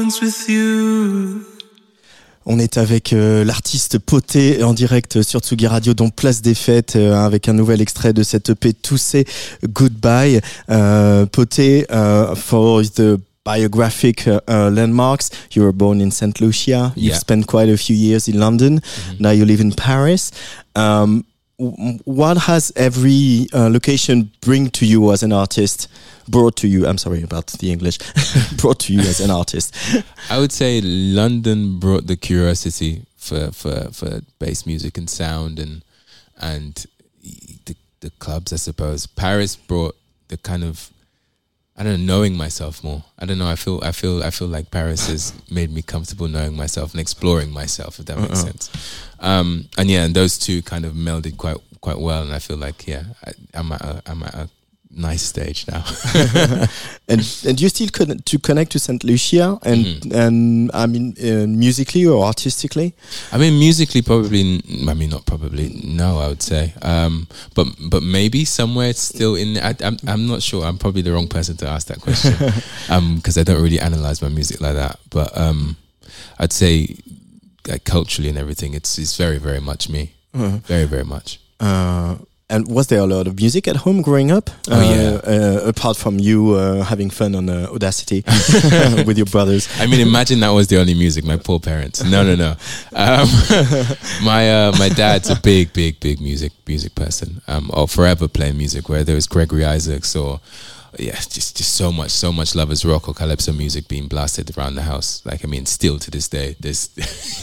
Moments 0.00 0.20
with 0.22 0.48
you. 0.48 1.42
On 2.46 2.58
est 2.58 2.78
avec 2.78 3.12
euh, 3.12 3.44
l'artiste 3.44 3.98
Poté 3.98 4.62
en 4.64 4.72
direct 4.72 5.22
sur 5.22 5.40
Tsugi 5.40 5.66
Radio, 5.66 5.92
dont 5.94 6.08
Place 6.10 6.40
des 6.40 6.54
Fêtes, 6.54 6.96
euh, 6.96 7.14
avec 7.14 7.48
un 7.48 7.52
nouvel 7.52 7.80
extrait 7.82 8.12
de 8.12 8.22
cette 8.22 8.50
EP 8.50 8.72
Say 8.96 9.24
Goodbye. 9.68 10.40
Euh, 10.70 11.26
Poté, 11.26 11.86
uh, 11.90 12.34
for 12.34 12.82
the 12.82 13.18
biographic 13.44 14.26
uh, 14.26 14.38
uh, 14.48 14.70
landmarks, 14.70 15.28
you 15.54 15.62
were 15.62 15.72
born 15.72 16.00
in 16.00 16.10
St. 16.10 16.40
Lucia. 16.40 16.92
You've 16.96 17.12
Yeah. 17.12 17.18
spent 17.18 17.46
quite 17.46 17.68
a 17.70 17.76
few 17.76 17.94
years 17.94 18.26
in 18.28 18.38
London. 18.38 18.80
Now 19.18 19.32
you 19.32 19.44
live 19.44 19.60
in 19.60 19.72
Paris. 19.72 20.30
Um, 20.74 21.24
what 21.60 22.38
has 22.38 22.72
every 22.74 23.46
uh, 23.52 23.68
location 23.68 24.30
bring 24.40 24.70
to 24.70 24.86
you 24.86 25.12
as 25.12 25.22
an 25.22 25.32
artist? 25.32 25.88
Brought 26.28 26.56
to 26.56 26.68
you, 26.68 26.86
I'm 26.86 26.96
sorry 26.96 27.22
about 27.22 27.48
the 27.48 27.70
English, 27.70 27.98
brought 28.56 28.80
to 28.80 28.92
you 28.94 29.00
as 29.00 29.20
an 29.20 29.30
artist. 29.30 29.76
I 30.30 30.38
would 30.38 30.52
say 30.52 30.80
London 30.80 31.78
brought 31.78 32.06
the 32.06 32.16
curiosity 32.16 33.02
for 33.16 33.50
for 33.50 33.90
for 33.92 34.20
bass 34.38 34.64
music 34.64 34.96
and 34.96 35.10
sound 35.10 35.58
and 35.58 35.82
and 36.40 36.86
the 37.66 37.76
the 38.00 38.10
clubs, 38.18 38.52
I 38.52 38.56
suppose. 38.56 39.06
Paris 39.06 39.56
brought 39.56 39.96
the 40.28 40.38
kind 40.38 40.64
of 40.64 40.90
I 41.80 41.82
don't 41.82 42.04
know, 42.04 42.14
knowing 42.14 42.36
myself 42.36 42.84
more. 42.84 43.02
I 43.18 43.24
don't 43.24 43.38
know. 43.38 43.48
I 43.48 43.56
feel 43.56 43.80
I 43.82 43.92
feel 43.92 44.22
I 44.22 44.30
feel 44.30 44.48
like 44.48 44.70
Paris 44.70 45.08
has 45.08 45.32
made 45.50 45.72
me 45.72 45.80
comfortable 45.80 46.28
knowing 46.28 46.54
myself 46.54 46.92
and 46.92 47.00
exploring 47.00 47.50
myself, 47.52 47.98
if 47.98 48.04
that 48.04 48.18
makes 48.18 48.40
Uh-uh. 48.40 48.46
sense. 48.52 48.70
Um, 49.18 49.64
and 49.78 49.88
yeah, 49.88 50.04
and 50.04 50.14
those 50.14 50.38
two 50.38 50.60
kind 50.60 50.84
of 50.84 50.92
melded 50.92 51.38
quite 51.38 51.56
quite 51.80 51.98
well. 51.98 52.20
And 52.22 52.34
I 52.34 52.38
feel 52.38 52.58
like 52.58 52.86
yeah, 52.86 53.04
I, 53.24 53.32
I'm 53.54 53.72
at 53.72 53.80
a, 53.80 54.02
I'm 54.04 54.22
at 54.22 54.34
a 54.34 54.48
nice 54.90 55.22
stage 55.22 55.66
now. 55.68 55.84
and 57.08 57.20
and 57.46 57.60
you 57.60 57.68
still 57.68 57.88
con- 57.92 58.18
to 58.24 58.38
connect 58.38 58.72
to 58.72 58.78
Saint 58.78 59.04
Lucia 59.04 59.58
and 59.62 59.84
Mm-hmm. 59.86 60.12
and 60.14 60.70
I 60.74 60.86
mean 60.86 61.14
uh, 61.22 61.46
musically 61.46 62.06
or 62.06 62.24
artistically. 62.24 62.94
I 63.32 63.38
mean, 63.38 63.58
musically, 63.58 64.02
probably. 64.02 64.40
n- 64.40 64.88
I 64.88 64.94
mean, 64.94 65.10
not 65.10 65.24
probably. 65.26 65.80
No, 65.84 66.18
I 66.18 66.28
would 66.28 66.42
say. 66.42 66.74
Um, 66.82 67.26
but 67.54 67.66
but 67.90 68.02
maybe 68.02 68.44
somewhere 68.44 68.90
it's 68.90 69.00
still 69.02 69.34
in. 69.36 69.56
I, 69.58 69.74
I'm 69.84 69.96
I'm 70.06 70.26
not 70.26 70.42
sure. 70.42 70.64
I'm 70.64 70.78
probably 70.78 71.02
the 71.02 71.12
wrong 71.12 71.28
person 71.28 71.56
to 71.58 71.66
ask 71.68 71.86
that 71.88 72.00
question. 72.00 72.34
um, 72.90 73.16
because 73.16 73.38
I 73.38 73.42
don't 73.44 73.62
really 73.62 73.80
analyze 73.80 74.22
my 74.22 74.28
music 74.28 74.60
like 74.60 74.74
that. 74.74 74.98
But 75.10 75.36
um, 75.38 75.76
I'd 76.38 76.52
say, 76.52 76.96
like 77.68 77.84
culturally 77.84 78.28
and 78.28 78.38
everything, 78.38 78.74
it's 78.74 78.98
it's 78.98 79.16
very 79.16 79.38
very 79.38 79.60
much 79.60 79.88
me. 79.88 80.12
Uh-huh. 80.34 80.58
Very 80.66 80.86
very 80.86 81.04
much. 81.04 81.38
Uh, 81.60 82.16
and 82.50 82.66
was 82.68 82.86
there 82.88 83.00
a 83.00 83.06
lot 83.06 83.26
of 83.26 83.34
music 83.40 83.68
at 83.68 83.76
home 83.76 84.02
growing 84.02 84.30
up? 84.32 84.50
Oh, 84.68 84.74
Uh, 84.78 84.82
yeah. 84.82 85.20
Uh, 85.32 85.68
apart 85.68 85.96
from 85.96 86.18
you 86.18 86.54
uh, 86.54 86.82
having 86.84 87.10
fun 87.10 87.34
on 87.34 87.48
uh, 87.48 87.68
Audacity 87.72 88.22
with 89.06 89.16
your 89.16 89.26
brothers. 89.26 89.68
I 89.80 89.86
mean, 89.86 90.00
imagine 90.00 90.40
that 90.40 90.50
was 90.52 90.66
the 90.66 90.78
only 90.80 90.94
music. 90.94 91.24
My 91.24 91.36
poor 91.36 91.60
parents. 91.60 92.02
No, 92.04 92.22
no, 92.24 92.34
no. 92.34 92.50
Um, 92.92 93.28
my 94.24 94.50
uh, 94.50 94.72
my 94.78 94.88
dad's 94.88 95.30
a 95.30 95.36
big, 95.40 95.72
big, 95.72 96.00
big 96.00 96.20
music 96.20 96.52
music 96.66 96.94
person. 96.94 97.40
Um, 97.48 97.70
or 97.72 97.86
forever 97.88 98.28
playing 98.28 98.56
music. 98.58 98.88
Whether 98.88 99.16
it's 99.16 99.26
Gregory 99.28 99.64
Isaacs 99.64 100.16
or 100.16 100.40
yeah, 100.98 101.14
just 101.14 101.56
just 101.56 101.74
so 101.74 101.92
much, 101.92 102.10
so 102.10 102.32
much 102.32 102.54
lovers 102.54 102.84
rock 102.84 103.08
or 103.08 103.14
calypso 103.14 103.52
music 103.52 103.86
being 103.86 104.08
blasted 104.08 104.56
around 104.56 104.74
the 104.74 104.82
house. 104.82 105.24
Like 105.24 105.44
I 105.44 105.48
mean, 105.48 105.66
still 105.66 105.98
to 105.98 106.10
this 106.10 106.28
day, 106.28 106.56
there's 106.58 106.90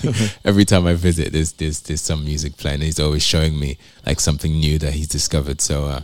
every 0.46 0.66
time 0.66 0.86
I 0.86 0.94
visit, 0.94 1.34
there's 1.34 1.54
there's 1.54 1.82
there's 1.82 2.02
some 2.02 2.26
music 2.26 2.58
playing. 2.58 2.82
He's 2.82 3.00
always 3.00 3.24
showing 3.24 3.58
me 3.60 3.78
like 4.06 4.20
something 4.20 4.52
new 4.52 4.78
that 4.80 4.94
he's 4.94 5.08
discovered. 5.08 5.62
So 5.62 5.86
uh, 5.86 6.02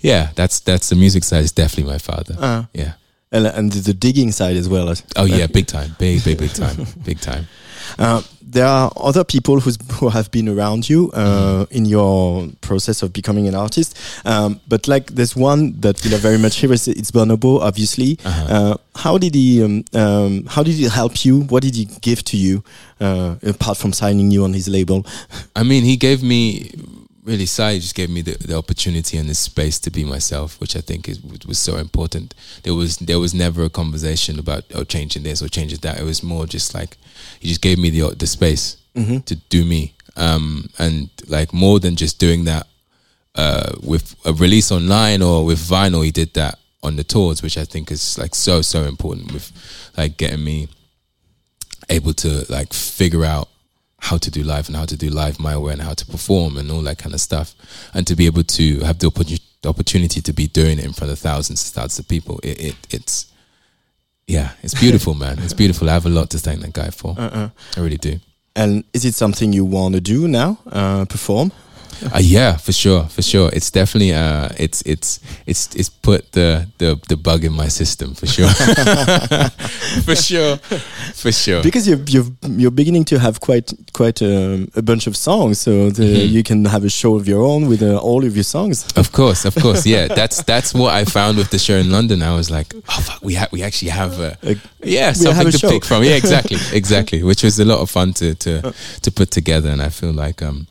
yeah, 0.00 0.30
that's 0.34 0.60
that's 0.60 0.88
the 0.90 0.96
music 0.96 1.24
side 1.24 1.44
is 1.44 1.52
definitely 1.52 1.92
my 1.92 1.98
father. 1.98 2.36
Uh, 2.38 2.64
yeah. 2.74 2.92
And, 3.34 3.46
and 3.46 3.72
the 3.72 3.94
digging 3.94 4.30
side 4.30 4.56
as 4.56 4.68
well. 4.68 4.94
Oh 5.16 5.24
yeah, 5.24 5.46
big 5.46 5.66
time, 5.66 5.96
big, 5.98 6.22
big, 6.22 6.36
big 6.36 6.52
time, 6.52 6.86
big 7.02 7.18
time. 7.18 7.48
Uh, 7.98 8.22
there 8.42 8.66
are 8.66 8.92
other 8.96 9.24
people 9.24 9.60
who's, 9.60 9.78
who 9.94 10.10
have 10.10 10.30
been 10.30 10.48
around 10.48 10.88
you 10.88 11.10
uh, 11.14 11.64
in 11.70 11.86
your 11.86 12.48
process 12.60 13.02
of 13.02 13.12
becoming 13.12 13.48
an 13.48 13.54
artist, 13.54 13.98
um, 14.26 14.60
but 14.68 14.86
like 14.86 15.06
there's 15.12 15.34
one 15.34 15.72
that 15.80 16.02
we 16.04 16.10
love 16.10 16.20
very 16.20 16.38
much 16.38 16.56
here. 16.56 16.72
Is 16.72 16.86
it's 16.86 17.10
Bonobo, 17.10 17.60
obviously. 17.60 18.18
uh 18.24 18.76
how 18.94 19.16
did 19.16 19.34
he? 19.34 19.62
Um, 19.62 19.84
um, 19.94 20.44
how 20.46 20.62
did 20.62 20.74
he 20.74 20.84
help 20.84 21.24
you? 21.24 21.42
What 21.44 21.62
did 21.62 21.74
he 21.74 21.86
give 22.02 22.22
to 22.24 22.36
you 22.36 22.62
uh, 23.00 23.36
apart 23.42 23.78
from 23.78 23.92
signing 23.92 24.30
you 24.30 24.44
on 24.44 24.52
his 24.52 24.68
label? 24.68 25.06
I 25.56 25.62
mean, 25.62 25.82
he 25.84 25.96
gave 25.96 26.22
me 26.22 26.70
really. 27.24 27.46
Sai 27.46 27.78
just 27.78 27.94
gave 27.94 28.10
me 28.10 28.22
the, 28.22 28.36
the 28.46 28.56
opportunity 28.56 29.16
and 29.18 29.28
the 29.28 29.34
space 29.34 29.78
to 29.80 29.90
be 29.90 30.04
myself, 30.04 30.60
which 30.60 30.76
I 30.76 30.80
think 30.80 31.08
is 31.08 31.20
was 31.46 31.58
so 31.58 31.76
important. 31.76 32.34
There 32.62 32.74
was 32.74 32.96
there 32.98 33.18
was 33.18 33.32
never 33.34 33.64
a 33.64 33.70
conversation 33.70 34.38
about 34.38 34.64
oh 34.74 34.84
changing 34.84 35.22
this 35.22 35.42
or 35.42 35.48
changing 35.48 35.78
that. 35.82 36.00
It 36.00 36.04
was 36.04 36.22
more 36.22 36.46
just 36.46 36.74
like 36.74 36.96
he 37.40 37.48
just 37.48 37.62
gave 37.62 37.78
me 37.78 37.90
the 37.90 38.14
the 38.16 38.26
space 38.26 38.76
Mhm. 38.94 39.24
to 39.24 39.36
do 39.48 39.64
me, 39.64 39.94
um, 40.16 40.68
and 40.78 41.08
like 41.28 41.52
more 41.54 41.80
than 41.80 41.96
just 41.96 42.18
doing 42.18 42.44
that 42.44 42.66
uh, 43.34 43.72
with 43.82 44.14
a 44.26 44.32
release 44.34 44.70
online 44.70 45.22
or 45.22 45.44
with 45.46 45.58
vinyl. 45.58 46.04
He 46.04 46.10
did 46.10 46.34
that 46.34 46.58
on 46.82 46.96
the 46.96 47.04
tours, 47.04 47.42
which 47.42 47.56
I 47.56 47.64
think 47.64 47.90
is 47.90 48.18
like 48.18 48.34
so 48.34 48.60
so 48.62 48.82
important 48.84 49.32
with 49.32 49.50
like 49.96 50.18
getting 50.18 50.44
me 50.44 50.68
able 51.88 52.12
to 52.14 52.44
like 52.48 52.72
figure 52.74 53.24
out 53.24 53.48
how 54.02 54.18
to 54.18 54.30
do 54.30 54.42
live 54.42 54.66
and 54.68 54.76
how 54.76 54.84
to 54.84 54.96
do 54.96 55.08
live 55.08 55.38
my 55.38 55.56
way 55.56 55.72
and 55.72 55.82
how 55.82 55.94
to 55.94 56.04
perform 56.06 56.56
and 56.56 56.70
all 56.72 56.82
that 56.82 56.98
kind 56.98 57.14
of 57.14 57.20
stuff. 57.20 57.54
And 57.94 58.04
to 58.08 58.16
be 58.16 58.26
able 58.26 58.42
to 58.42 58.80
have 58.80 58.98
the, 58.98 59.08
opportu- 59.08 59.40
the 59.62 59.68
opportunity 59.68 60.20
to 60.20 60.32
be 60.32 60.48
doing 60.48 60.80
it 60.80 60.84
in 60.84 60.92
front 60.92 61.12
of 61.12 61.18
thousands 61.20 61.64
and 61.64 61.72
thousands 61.74 62.00
of 62.00 62.08
people, 62.08 62.40
it, 62.42 62.60
it 62.60 62.76
it's 62.90 63.26
yeah, 64.26 64.52
it's 64.62 64.74
beautiful, 64.74 65.14
man. 65.14 65.38
It's 65.38 65.52
beautiful. 65.52 65.88
I 65.88 65.92
have 65.92 66.06
a 66.06 66.08
lot 66.08 66.30
to 66.30 66.38
thank 66.38 66.60
that 66.62 66.72
guy 66.72 66.90
for. 66.90 67.14
Uh-uh. 67.18 67.50
I 67.76 67.80
really 67.80 67.96
do. 67.96 68.18
And 68.56 68.84
is 68.92 69.04
it 69.04 69.14
something 69.14 69.52
you 69.52 69.64
want 69.64 69.94
to 69.94 70.00
do 70.00 70.28
now? 70.28 70.58
Uh, 70.66 71.04
perform? 71.04 71.52
Uh, 72.12 72.18
yeah, 72.20 72.56
for 72.56 72.72
sure, 72.72 73.04
for 73.08 73.22
sure. 73.22 73.50
It's 73.52 73.70
definitely 73.70 74.12
uh, 74.12 74.48
it's 74.58 74.82
it's 74.82 75.20
it's 75.46 75.74
it's 75.76 75.88
put 75.88 76.32
the 76.32 76.66
the 76.78 76.98
the 77.08 77.16
bug 77.16 77.44
in 77.44 77.52
my 77.52 77.68
system 77.68 78.14
for 78.14 78.26
sure, 78.26 78.48
for 80.04 80.16
sure, 80.16 80.56
for 81.14 81.32
sure. 81.32 81.62
Because 81.62 81.86
you're 81.88 82.00
you're 82.06 82.26
you're 82.42 82.70
beginning 82.70 83.04
to 83.06 83.18
have 83.18 83.40
quite 83.40 83.72
quite 83.92 84.20
um, 84.22 84.68
a 84.74 84.82
bunch 84.82 85.06
of 85.06 85.16
songs, 85.16 85.60
so 85.60 85.90
the, 85.90 86.02
Mhm. 86.02 86.30
you 86.30 86.42
can 86.42 86.64
have 86.64 86.84
a 86.84 86.88
show 86.90 87.14
of 87.14 87.26
your 87.28 87.42
own 87.42 87.68
with 87.68 87.82
uh, 87.82 87.96
all 87.98 88.24
of 88.24 88.34
your 88.34 88.44
songs. 88.44 88.84
Of 88.96 89.12
course, 89.12 89.44
of 89.44 89.54
course, 89.54 89.86
yeah. 89.86 90.08
That's 90.08 90.42
that's 90.42 90.74
what 90.74 90.92
I 90.94 91.04
found 91.04 91.38
with 91.38 91.50
the 91.50 91.58
show 91.58 91.76
in 91.76 91.90
London. 91.90 92.22
I 92.22 92.34
was 92.34 92.50
like, 92.50 92.74
oh 92.88 93.00
fuck, 93.02 93.22
we 93.22 93.34
ha- 93.34 93.48
we 93.52 93.62
actually 93.62 93.90
have 93.92 94.18
a 94.20 94.36
yeah 94.82 95.12
something 95.12 95.46
a 95.48 95.50
to 95.52 95.58
show. 95.58 95.70
pick 95.70 95.84
from. 95.84 96.02
Yeah, 96.04 96.16
exactly, 96.16 96.58
exactly. 96.72 97.22
Which 97.22 97.42
was 97.42 97.58
a 97.60 97.64
lot 97.64 97.78
of 97.80 97.90
fun 97.90 98.12
to 98.14 98.34
to 98.34 98.74
to 99.02 99.10
put 99.10 99.30
together, 99.30 99.70
and 99.70 99.80
I 99.82 99.88
feel 99.90 100.12
like 100.12 100.42
um 100.42 100.66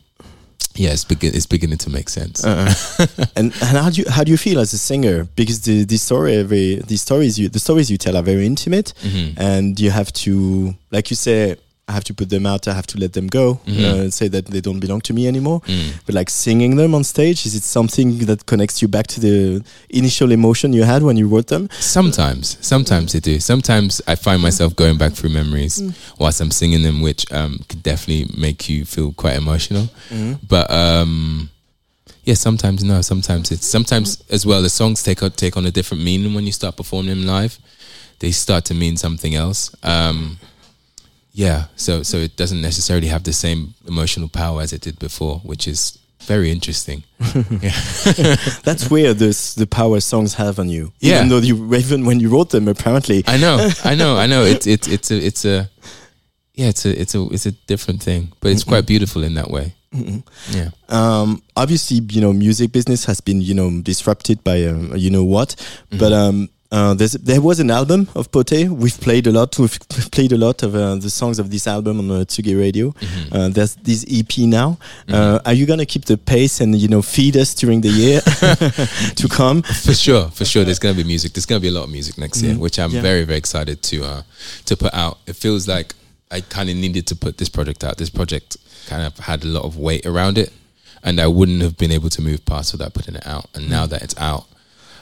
yeah, 0.74 0.92
it's 0.92 1.04
begin 1.04 1.34
it's 1.34 1.46
beginning 1.46 1.78
to 1.78 1.90
make 1.90 2.08
sense. 2.08 2.44
Uh-uh. 2.44 2.72
and, 3.36 3.52
and 3.52 3.54
how 3.78 3.90
do 3.90 4.00
you 4.02 4.10
how 4.10 4.24
do 4.24 4.30
you 4.30 4.38
feel 4.38 4.58
as 4.60 4.72
a 4.72 4.78
singer? 4.78 5.24
Because 5.36 5.60
the 5.62 5.84
the 5.84 5.96
story 5.98 6.36
every 6.36 6.76
the 6.76 6.96
stories 6.96 7.38
you 7.38 7.48
the 7.48 7.58
stories 7.60 7.90
you 7.90 7.98
tell 7.98 8.16
are 8.16 8.22
very 8.22 8.46
intimate, 8.46 8.94
Mhm. 9.02 9.34
and 9.36 9.78
you 9.80 9.90
have 9.90 10.12
to 10.24 10.74
like 10.90 11.10
you 11.10 11.16
say. 11.16 11.56
I 11.88 11.92
have 11.92 12.04
to 12.04 12.14
put 12.14 12.30
them 12.30 12.46
out. 12.46 12.68
I 12.68 12.74
have 12.74 12.86
to 12.88 12.98
let 12.98 13.12
them 13.12 13.26
go. 13.26 13.60
Mhm. 13.66 13.84
Uh, 13.84 14.10
say 14.10 14.28
that 14.28 14.46
they 14.46 14.60
don't 14.60 14.78
belong 14.80 15.00
to 15.02 15.12
me 15.12 15.26
anymore. 15.26 15.60
Mm. 15.66 15.90
But 16.06 16.14
like 16.14 16.30
singing 16.30 16.76
them 16.76 16.94
on 16.94 17.02
stage, 17.04 17.44
is 17.44 17.54
it 17.56 17.64
something 17.64 18.18
that 18.26 18.46
connects 18.46 18.80
you 18.80 18.88
back 18.88 19.08
to 19.08 19.20
the 19.20 19.62
initial 19.90 20.30
emotion 20.30 20.72
you 20.72 20.84
had 20.84 21.02
when 21.02 21.16
you 21.16 21.26
wrote 21.26 21.48
them? 21.48 21.68
Sometimes, 21.80 22.56
sometimes 22.60 23.12
they 23.12 23.20
do. 23.20 23.40
Sometimes 23.40 24.00
I 24.06 24.14
find 24.14 24.40
myself 24.40 24.76
going 24.76 24.96
back 24.96 25.12
through 25.12 25.30
memories 25.30 25.80
Mm. 25.80 25.92
whilst 26.18 26.40
I'm 26.40 26.52
singing 26.52 26.82
them, 26.84 27.00
which 27.02 27.26
um, 27.32 27.58
could 27.68 27.82
definitely 27.82 28.30
make 28.40 28.68
you 28.68 28.84
feel 28.84 29.12
quite 29.12 29.36
emotional. 29.36 29.88
Mhm. 30.10 30.38
But 30.48 30.70
um, 30.70 31.50
yeah, 32.24 32.34
sometimes 32.36 32.84
no. 32.84 33.02
Sometimes 33.02 33.50
it's 33.50 33.66
sometimes 33.66 34.18
as 34.30 34.46
well. 34.46 34.62
The 34.62 34.70
songs 34.70 35.02
take 35.02 35.20
on, 35.24 35.32
take 35.32 35.56
on 35.56 35.66
a 35.66 35.70
different 35.72 36.04
meaning 36.04 36.32
when 36.32 36.46
you 36.46 36.52
start 36.52 36.76
performing 36.76 37.10
them 37.10 37.26
live. 37.26 37.58
They 38.20 38.30
start 38.30 38.64
to 38.66 38.74
mean 38.74 38.96
something 38.96 39.34
else. 39.34 39.70
Um, 39.82 40.38
yeah, 41.32 41.64
so 41.76 42.02
so 42.02 42.16
it 42.18 42.36
doesn't 42.36 42.60
necessarily 42.60 43.08
have 43.08 43.22
the 43.24 43.32
same 43.32 43.74
emotional 43.86 44.28
power 44.28 44.62
as 44.62 44.72
it 44.72 44.82
did 44.82 44.98
before, 44.98 45.38
which 45.44 45.66
is 45.66 45.98
very 46.20 46.50
interesting. 46.50 47.02
yeah. 47.60 47.70
That's 48.64 48.90
where 48.90 49.14
this 49.14 49.54
the 49.54 49.66
power 49.66 50.00
songs 50.00 50.34
have 50.34 50.58
on 50.58 50.68
you. 50.68 50.92
Yeah. 51.00 51.16
Even 51.16 51.28
though 51.28 51.38
you 51.38 51.74
even 51.74 52.06
when 52.06 52.20
you 52.20 52.28
wrote 52.28 52.50
them, 52.50 52.68
apparently. 52.68 53.24
I 53.26 53.38
know, 53.38 53.70
I 53.84 53.94
know, 53.94 54.16
I 54.16 54.26
know. 54.26 54.44
It's 54.44 54.66
it's 54.66 54.88
it's 54.88 55.10
a 55.10 55.16
it's 55.26 55.44
a 55.44 55.68
yeah, 56.54 56.68
it's 56.68 56.84
a 56.84 57.00
it's 57.00 57.14
a 57.14 57.26
it's 57.30 57.46
a 57.46 57.52
different 57.66 58.02
thing, 58.02 58.32
but 58.40 58.52
it's 58.52 58.64
quite 58.64 58.86
beautiful 58.86 59.22
in 59.24 59.34
that 59.34 59.50
way. 59.50 59.74
Mhm. 59.94 60.22
Yeah. 60.50 60.70
Um, 60.88 61.42
obviously, 61.56 62.00
you 62.10 62.20
know, 62.20 62.32
music 62.32 62.72
business 62.72 63.04
has 63.04 63.20
been, 63.20 63.40
you 63.42 63.54
know, 63.54 63.70
disrupted 63.82 64.42
by, 64.42 64.64
um, 64.64 64.92
you 64.96 65.10
know 65.10 65.24
what, 65.24 65.54
but 65.90 66.12
um, 66.12 66.48
uh, 66.72 66.94
there's, 66.94 67.12
there 67.12 67.40
was 67.40 67.60
an 67.60 67.70
album 67.70 68.08
of 68.16 68.30
Poté. 68.32 68.68
We've 68.68 68.98
played 68.98 69.26
a 69.26 69.30
lot. 69.30 69.58
We've 69.58 69.78
played 70.10 70.32
a 70.32 70.38
lot 70.38 70.62
of 70.62 70.74
uh, 70.74 70.94
the 70.96 71.10
songs 71.10 71.38
of 71.38 71.50
this 71.50 71.66
album 71.66 71.98
on 72.00 72.10
uh, 72.10 72.24
Tsugi 72.24 72.58
Radio. 72.58 72.94
Uh, 73.30 73.48
there's 73.50 73.74
this 73.76 74.04
EP 74.10 74.38
now. 74.38 74.78
Uh, 75.06 75.38
are 75.44 75.52
you 75.52 75.66
gonna 75.66 75.84
keep 75.86 76.04
the 76.06 76.16
pace 76.16 76.60
and 76.62 76.74
you 76.74 76.88
know 76.88 77.02
feed 77.02 77.36
us 77.36 77.54
during 77.54 77.80
the 77.82 77.90
year 77.90 78.20
to 79.20 79.28
come? 79.28 79.62
For 79.62 79.94
sure, 79.94 80.28
for 80.30 80.44
sure. 80.44 80.64
There's 80.64 80.78
gonna 80.78 80.94
be 80.96 81.04
music. 81.04 81.32
There's 81.34 81.46
gonna 81.46 81.60
be 81.60 81.68
a 81.68 81.72
lot 81.78 81.84
of 81.84 81.90
music 81.90 82.16
next 82.18 82.42
year, 82.42 82.54
Mhm. 82.54 82.58
which 82.58 82.78
I'm 82.78 82.90
Yeah. 82.90 83.02
very 83.02 83.24
very 83.24 83.38
excited 83.38 83.82
to 83.90 84.04
uh 84.04 84.22
to 84.64 84.76
put 84.76 84.94
out. 84.94 85.18
It 85.26 85.36
feels 85.36 85.68
like 85.68 85.94
I 86.30 86.40
kind 86.40 86.70
of 86.70 86.76
needed 86.76 87.06
to 87.08 87.14
put 87.16 87.36
this 87.36 87.50
project 87.50 87.84
out. 87.84 87.98
This 87.98 88.10
project 88.10 88.56
kind 88.86 89.02
of 89.06 89.18
had 89.18 89.44
a 89.44 89.48
lot 89.48 89.64
of 89.64 89.76
weight 89.76 90.06
around 90.06 90.38
it, 90.38 90.50
and 91.04 91.20
I 91.20 91.26
wouldn't 91.26 91.60
have 91.60 91.76
been 91.76 91.92
able 91.92 92.08
to 92.10 92.22
move 92.22 92.40
past 92.46 92.72
without 92.72 92.94
putting 92.94 93.14
it 93.16 93.26
out. 93.26 93.46
And 93.54 93.68
now 93.68 93.84
Mm. 93.86 93.90
that 93.90 94.02
it's 94.02 94.16
out, 94.16 94.46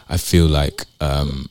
I 0.08 0.16
feel 0.16 0.46
like 0.48 0.86
um 1.00 1.48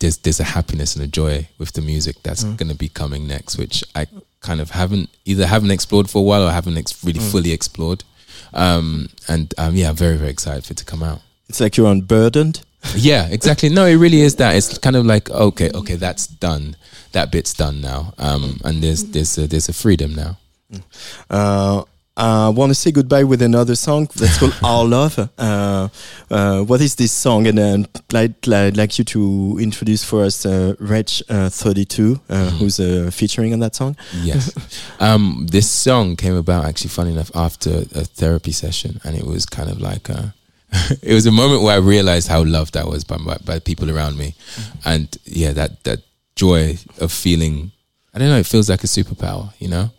there's 0.00 0.18
there's 0.18 0.40
a 0.40 0.44
happiness 0.44 0.94
and 0.96 1.04
a 1.04 1.08
joy 1.08 1.48
with 1.58 1.72
the 1.72 1.80
music 1.82 2.16
that's 2.22 2.44
Mm. 2.44 2.56
going 2.58 2.68
to 2.68 2.74
be 2.76 2.88
coming 2.88 3.26
next, 3.26 3.56
which 3.58 3.82
I 3.94 4.06
kind 4.40 4.60
of 4.60 4.70
haven't 4.70 5.08
either 5.24 5.46
haven't 5.46 5.70
explored 5.70 6.08
for 6.10 6.18
a 6.18 6.22
while 6.22 6.42
or 6.46 6.50
haven't 6.52 6.76
ex- 6.78 7.02
really 7.04 7.20
Mm. 7.20 7.30
fully 7.30 7.52
explored. 7.52 8.04
Um, 8.54 9.08
and 9.28 9.52
um, 9.58 9.74
yeah, 9.74 9.88
I'm 9.90 9.96
very 9.96 10.16
very 10.16 10.30
excited 10.30 10.64
for 10.64 10.72
it 10.72 10.78
to 10.78 10.84
come 10.84 11.02
out. 11.02 11.20
It's 11.48 11.60
like 11.60 11.76
you're 11.76 11.90
unburdened. 11.90 12.60
Yeah, 12.94 13.26
exactly. 13.28 13.68
No, 13.68 13.84
it 13.86 13.96
really 13.96 14.20
is 14.20 14.36
that. 14.36 14.54
It's 14.54 14.78
kind 14.78 14.96
of 14.96 15.04
like 15.06 15.28
okay, 15.30 15.70
okay, 15.74 15.96
that's 15.96 16.26
done. 16.26 16.76
That 17.12 17.32
bit's 17.32 17.54
done 17.54 17.80
now. 17.80 18.12
Um, 18.18 18.60
and 18.64 18.82
there's 18.82 19.02
there's 19.04 19.36
a, 19.38 19.46
there's 19.46 19.68
a 19.68 19.72
freedom 19.72 20.14
now. 20.14 20.36
Uh, 21.30 21.82
I 22.16 22.48
want 22.48 22.70
to 22.70 22.74
say 22.74 22.92
goodbye 22.92 23.24
with 23.24 23.42
another 23.42 23.76
song 23.76 24.08
that's 24.16 24.38
called 24.38 24.56
Our 24.62 24.84
Love. 24.86 25.18
Uh, 25.36 25.88
uh, 26.30 26.62
what 26.62 26.80
is 26.80 26.94
this 26.94 27.12
song? 27.12 27.46
And 27.46 27.58
uh, 27.58 27.88
I'd, 28.14 28.48
I'd 28.48 28.76
like 28.76 28.98
you 28.98 29.04
to 29.04 29.58
introduce 29.60 30.02
for 30.02 30.24
us 30.24 30.46
uh, 30.46 30.74
Wretch 30.80 31.22
uh, 31.28 31.50
32, 31.50 32.20
uh, 32.28 32.50
who's 32.52 32.80
uh, 32.80 33.10
featuring 33.12 33.52
on 33.52 33.58
that 33.60 33.74
song. 33.74 33.96
Yes. 34.22 34.50
um, 35.00 35.46
this 35.50 35.70
song 35.70 36.16
came 36.16 36.34
about 36.34 36.64
actually, 36.64 36.88
funny 36.88 37.12
enough, 37.12 37.30
after 37.34 37.70
a 37.94 38.04
therapy 38.04 38.52
session, 38.52 38.98
and 39.04 39.14
it 39.14 39.26
was 39.26 39.44
kind 39.44 39.68
of 39.68 39.78
like 39.78 40.08
a, 40.08 40.34
it 41.02 41.12
was 41.12 41.26
a 41.26 41.32
moment 41.32 41.62
where 41.62 41.74
I 41.74 41.78
realized 41.80 42.28
how 42.28 42.42
loved 42.44 42.78
I 42.78 42.84
was 42.84 43.04
by 43.04 43.18
by, 43.18 43.36
by 43.44 43.58
people 43.58 43.90
around 43.90 44.16
me, 44.16 44.34
and 44.86 45.14
yeah, 45.24 45.52
that 45.52 45.84
that 45.84 46.00
joy 46.34 46.78
of 46.98 47.12
feeling. 47.12 47.72
I 48.14 48.18
don't 48.18 48.30
know. 48.30 48.38
It 48.38 48.46
feels 48.46 48.70
like 48.70 48.82
a 48.82 48.86
superpower, 48.86 49.52
you 49.58 49.68
know, 49.68 49.90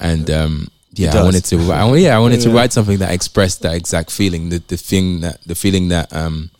and 0.00 0.28
um, 0.28 0.68
yeah, 0.94 1.16
I 1.16 1.22
wanted 1.22 1.44
to. 1.46 1.72
I, 1.72 1.96
yeah, 1.96 2.16
I 2.16 2.20
wanted 2.20 2.40
to 2.42 2.50
write 2.50 2.72
something 2.72 2.98
that 2.98 3.12
expressed 3.12 3.62
that 3.62 3.74
exact 3.74 4.10
feeling. 4.10 4.48
The 4.50 4.58
the 4.66 4.76
thing 4.76 5.20
that 5.20 5.40
the 5.46 5.54
feeling 5.54 5.88
that 5.88 6.12
um 6.12 6.50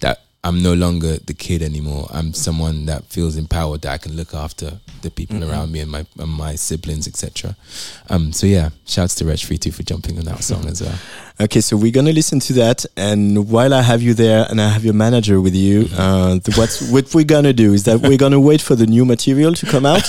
that 0.00 0.20
I'm 0.42 0.62
no 0.62 0.72
longer 0.72 1.18
the 1.18 1.34
kid 1.34 1.60
anymore. 1.62 2.08
I'm 2.10 2.32
someone 2.32 2.86
that 2.86 3.04
feels 3.04 3.36
empowered 3.36 3.82
that 3.82 3.92
I 3.92 3.98
can 3.98 4.16
look 4.16 4.32
after 4.32 4.80
the 5.02 5.10
people 5.10 5.36
Mhm. 5.36 5.50
around 5.50 5.70
me 5.72 5.80
and 5.80 5.90
my 5.90 6.06
and 6.18 6.30
my 6.30 6.54
siblings, 6.56 7.06
etc. 7.06 7.56
Um, 8.08 8.32
so 8.32 8.46
yeah, 8.46 8.70
shouts 8.86 9.14
to 9.16 9.24
Wretch 9.26 9.44
Free 9.44 9.58
Two 9.58 9.70
for 9.72 9.82
jumping 9.82 10.18
on 10.18 10.24
that 10.24 10.42
song 10.42 10.66
as 10.66 10.80
well. 10.80 10.98
Okay, 11.42 11.62
so 11.62 11.74
we're 11.74 11.90
gonna 11.90 12.12
listen 12.12 12.38
to 12.38 12.52
that, 12.52 12.84
and 12.98 13.48
while 13.48 13.72
I 13.72 13.80
have 13.80 14.02
you 14.02 14.12
there, 14.12 14.46
and 14.50 14.60
I 14.60 14.68
have 14.68 14.84
your 14.84 14.92
manager 14.92 15.40
with 15.40 15.54
you, 15.54 15.88
uh, 15.96 16.34
the, 16.34 16.52
what's 16.54 16.82
what 16.90 17.14
we're 17.14 17.24
gonna 17.24 17.54
do 17.54 17.72
is 17.72 17.84
that 17.84 18.00
we're 18.02 18.18
gonna 18.18 18.38
wait 18.38 18.60
for 18.60 18.74
the 18.74 18.86
new 18.86 19.06
material 19.06 19.54
to 19.54 19.64
come 19.64 19.86
out, 19.86 20.02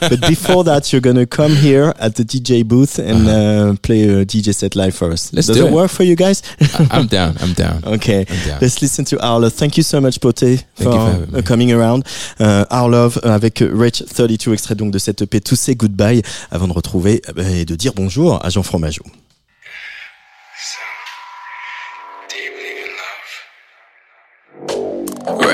but 0.00 0.18
before 0.26 0.64
that, 0.64 0.90
you're 0.90 1.02
gonna 1.02 1.26
come 1.26 1.52
here 1.52 1.92
at 1.98 2.14
the 2.14 2.24
DJ 2.24 2.66
booth 2.66 2.98
and 2.98 3.28
uh 3.28 3.74
play 3.82 4.04
a 4.04 4.24
DJ 4.24 4.54
set 4.54 4.76
live 4.76 4.94
for 4.94 5.12
us. 5.12 5.30
Let's 5.30 5.48
Does 5.48 5.58
do 5.58 5.66
it 5.66 5.68
it. 5.68 5.74
work 5.74 5.90
for 5.90 6.04
you 6.04 6.16
guys? 6.16 6.42
I'm 6.90 7.06
down. 7.06 7.36
I'm 7.42 7.52
down. 7.52 7.84
Okay, 7.84 8.24
I'm 8.26 8.48
down. 8.48 8.58
let's 8.62 8.80
listen 8.80 9.04
to 9.06 9.20
Our 9.22 9.40
Love. 9.40 9.52
Thank 9.52 9.76
you 9.76 9.82
so 9.82 10.00
much, 10.00 10.18
Poté, 10.20 10.64
for, 10.74 10.84
you 10.84 11.26
for 11.26 11.36
uh, 11.36 11.42
coming 11.42 11.70
around. 11.70 12.06
Uh, 12.40 12.64
Our 12.70 12.88
Love 12.88 13.20
euh, 13.24 13.34
avec 13.34 13.60
Wretch 13.60 14.04
32, 14.06 14.54
extrait 14.54 14.74
donc 14.74 14.92
de 14.92 14.98
cette 14.98 15.20
EP, 15.20 15.38
To 15.42 15.54
Say 15.54 15.74
Goodbye, 15.74 16.22
avant 16.50 16.66
de 16.66 16.72
retrouver 16.72 17.20
euh, 17.36 17.60
et 17.60 17.66
de 17.66 17.74
dire 17.74 17.92
bonjour 17.94 18.42
à 18.42 18.48
Jean 18.48 18.62
Fromageau. 18.62 19.02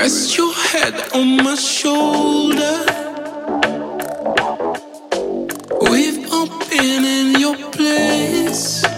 Rest 0.05 0.37
your 0.37 0.53
head 0.53 0.93
on 1.15 1.37
my 1.37 1.55
shoulder. 1.55 2.75
We've 5.89 6.31
all 6.31 6.47
been 6.69 7.03
in 7.03 7.39
your 7.39 7.57
place. 7.71 8.94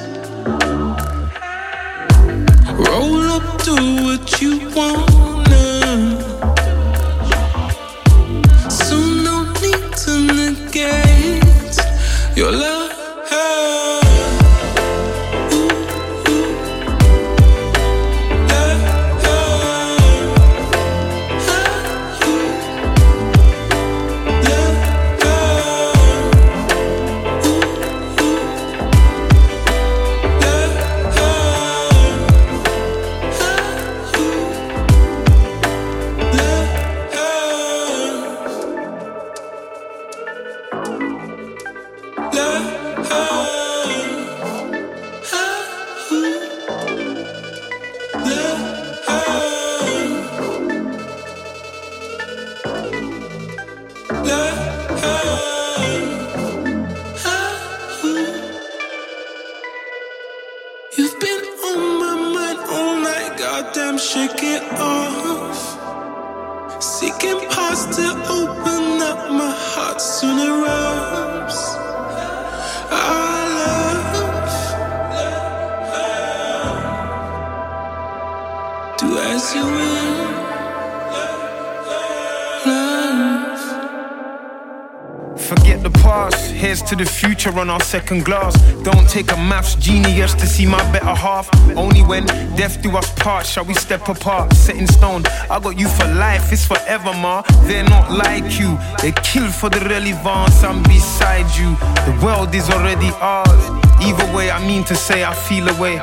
The 87.51 87.59
on 87.59 87.69
our 87.69 87.81
second 87.81 88.25
glass. 88.25 88.53
Don't 88.83 89.07
take 89.09 89.31
a 89.31 89.37
maths 89.37 89.75
genius 89.75 90.33
to 90.35 90.45
see 90.45 90.65
my 90.65 90.81
better 90.91 91.15
half. 91.15 91.49
Only 91.75 92.01
when 92.01 92.25
death 92.55 92.81
do 92.81 92.95
us 92.97 93.11
part 93.13 93.45
shall 93.45 93.65
we 93.65 93.73
step 93.73 94.07
apart. 94.09 94.53
Set 94.53 94.75
in 94.75 94.87
stone, 94.87 95.23
I 95.49 95.59
got 95.59 95.79
you 95.79 95.87
for 95.87 96.05
life, 96.05 96.51
it's 96.51 96.65
forever, 96.65 97.13
ma. 97.13 97.43
They're 97.63 97.83
not 97.83 98.11
like 98.11 98.59
you, 98.59 98.77
they 99.01 99.11
kill 99.23 99.49
for 99.49 99.69
the 99.69 99.79
relevance. 99.81 100.63
I'm 100.63 100.83
beside 100.83 101.49
you, 101.57 101.75
the 102.07 102.19
world 102.23 102.53
is 102.53 102.69
already 102.69 103.09
ours. 103.19 103.63
Either 104.01 104.27
way, 104.35 104.51
I 104.51 104.65
mean 104.67 104.83
to 104.85 104.95
say 104.95 105.23
I 105.23 105.33
feel 105.33 105.67
away, 105.67 105.99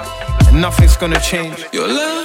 and 0.48 0.60
nothing's 0.60 0.96
gonna 0.96 1.20
change. 1.20 1.64
Your. 1.72 1.88
Love. 1.88 2.23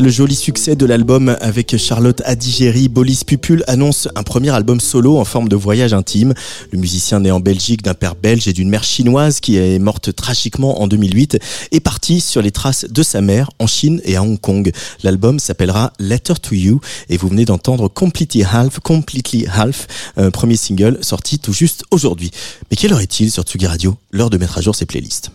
Le 0.00 0.08
joli 0.08 0.34
succès 0.34 0.76
de 0.76 0.86
l'album 0.86 1.36
avec 1.42 1.76
Charlotte 1.76 2.22
Adigéry, 2.24 2.88
Bolis 2.88 3.20
Pupul 3.26 3.62
annonce 3.66 4.08
un 4.16 4.22
premier 4.22 4.48
album 4.48 4.80
solo 4.80 5.18
en 5.18 5.26
forme 5.26 5.48
de 5.48 5.56
voyage 5.56 5.92
intime. 5.92 6.32
Le 6.72 6.78
musicien 6.78 7.20
né 7.20 7.30
en 7.30 7.38
Belgique 7.38 7.82
d'un 7.82 7.92
père 7.92 8.14
belge 8.14 8.48
et 8.48 8.54
d'une 8.54 8.70
mère 8.70 8.82
chinoise 8.82 9.40
qui 9.40 9.58
est 9.58 9.78
morte 9.78 10.14
tragiquement 10.16 10.80
en 10.80 10.86
2008 10.86 11.38
est 11.70 11.80
parti 11.80 12.20
sur 12.20 12.40
les 12.40 12.50
traces 12.50 12.86
de 12.88 13.02
sa 13.02 13.20
mère 13.20 13.50
en 13.58 13.66
Chine 13.66 14.00
et 14.04 14.16
à 14.16 14.22
Hong 14.22 14.40
Kong. 14.40 14.72
L'album 15.02 15.38
s'appellera 15.38 15.92
Letter 15.98 16.34
to 16.40 16.54
You 16.54 16.80
et 17.10 17.18
vous 17.18 17.28
venez 17.28 17.44
d'entendre 17.44 17.88
Completely 17.88 18.42
Half, 18.42 18.80
Completely 18.80 19.46
Half, 19.52 19.86
premier 20.32 20.56
single 20.56 20.98
sorti 21.02 21.38
tout 21.38 21.52
juste 21.52 21.84
aujourd'hui. 21.90 22.30
Mais 22.70 22.76
quelle 22.78 22.94
heure 22.94 23.00
est-il 23.00 23.30
sur 23.30 23.42
Tsugi 23.42 23.66
Radio? 23.66 23.96
L'heure 24.12 24.30
de 24.30 24.38
mettre 24.38 24.56
à 24.56 24.62
jour 24.62 24.74
ses 24.74 24.86
playlists. 24.86 25.30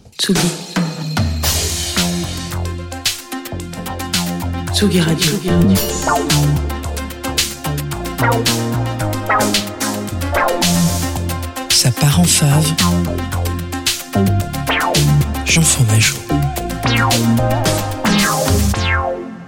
Tsugi 4.76 5.00
Radio. 5.00 5.32
Ça 11.70 11.92
part 11.92 12.20
en 12.20 12.26
fave. 12.26 12.74
Jean 15.46 15.62
Fromageau. 15.62 16.18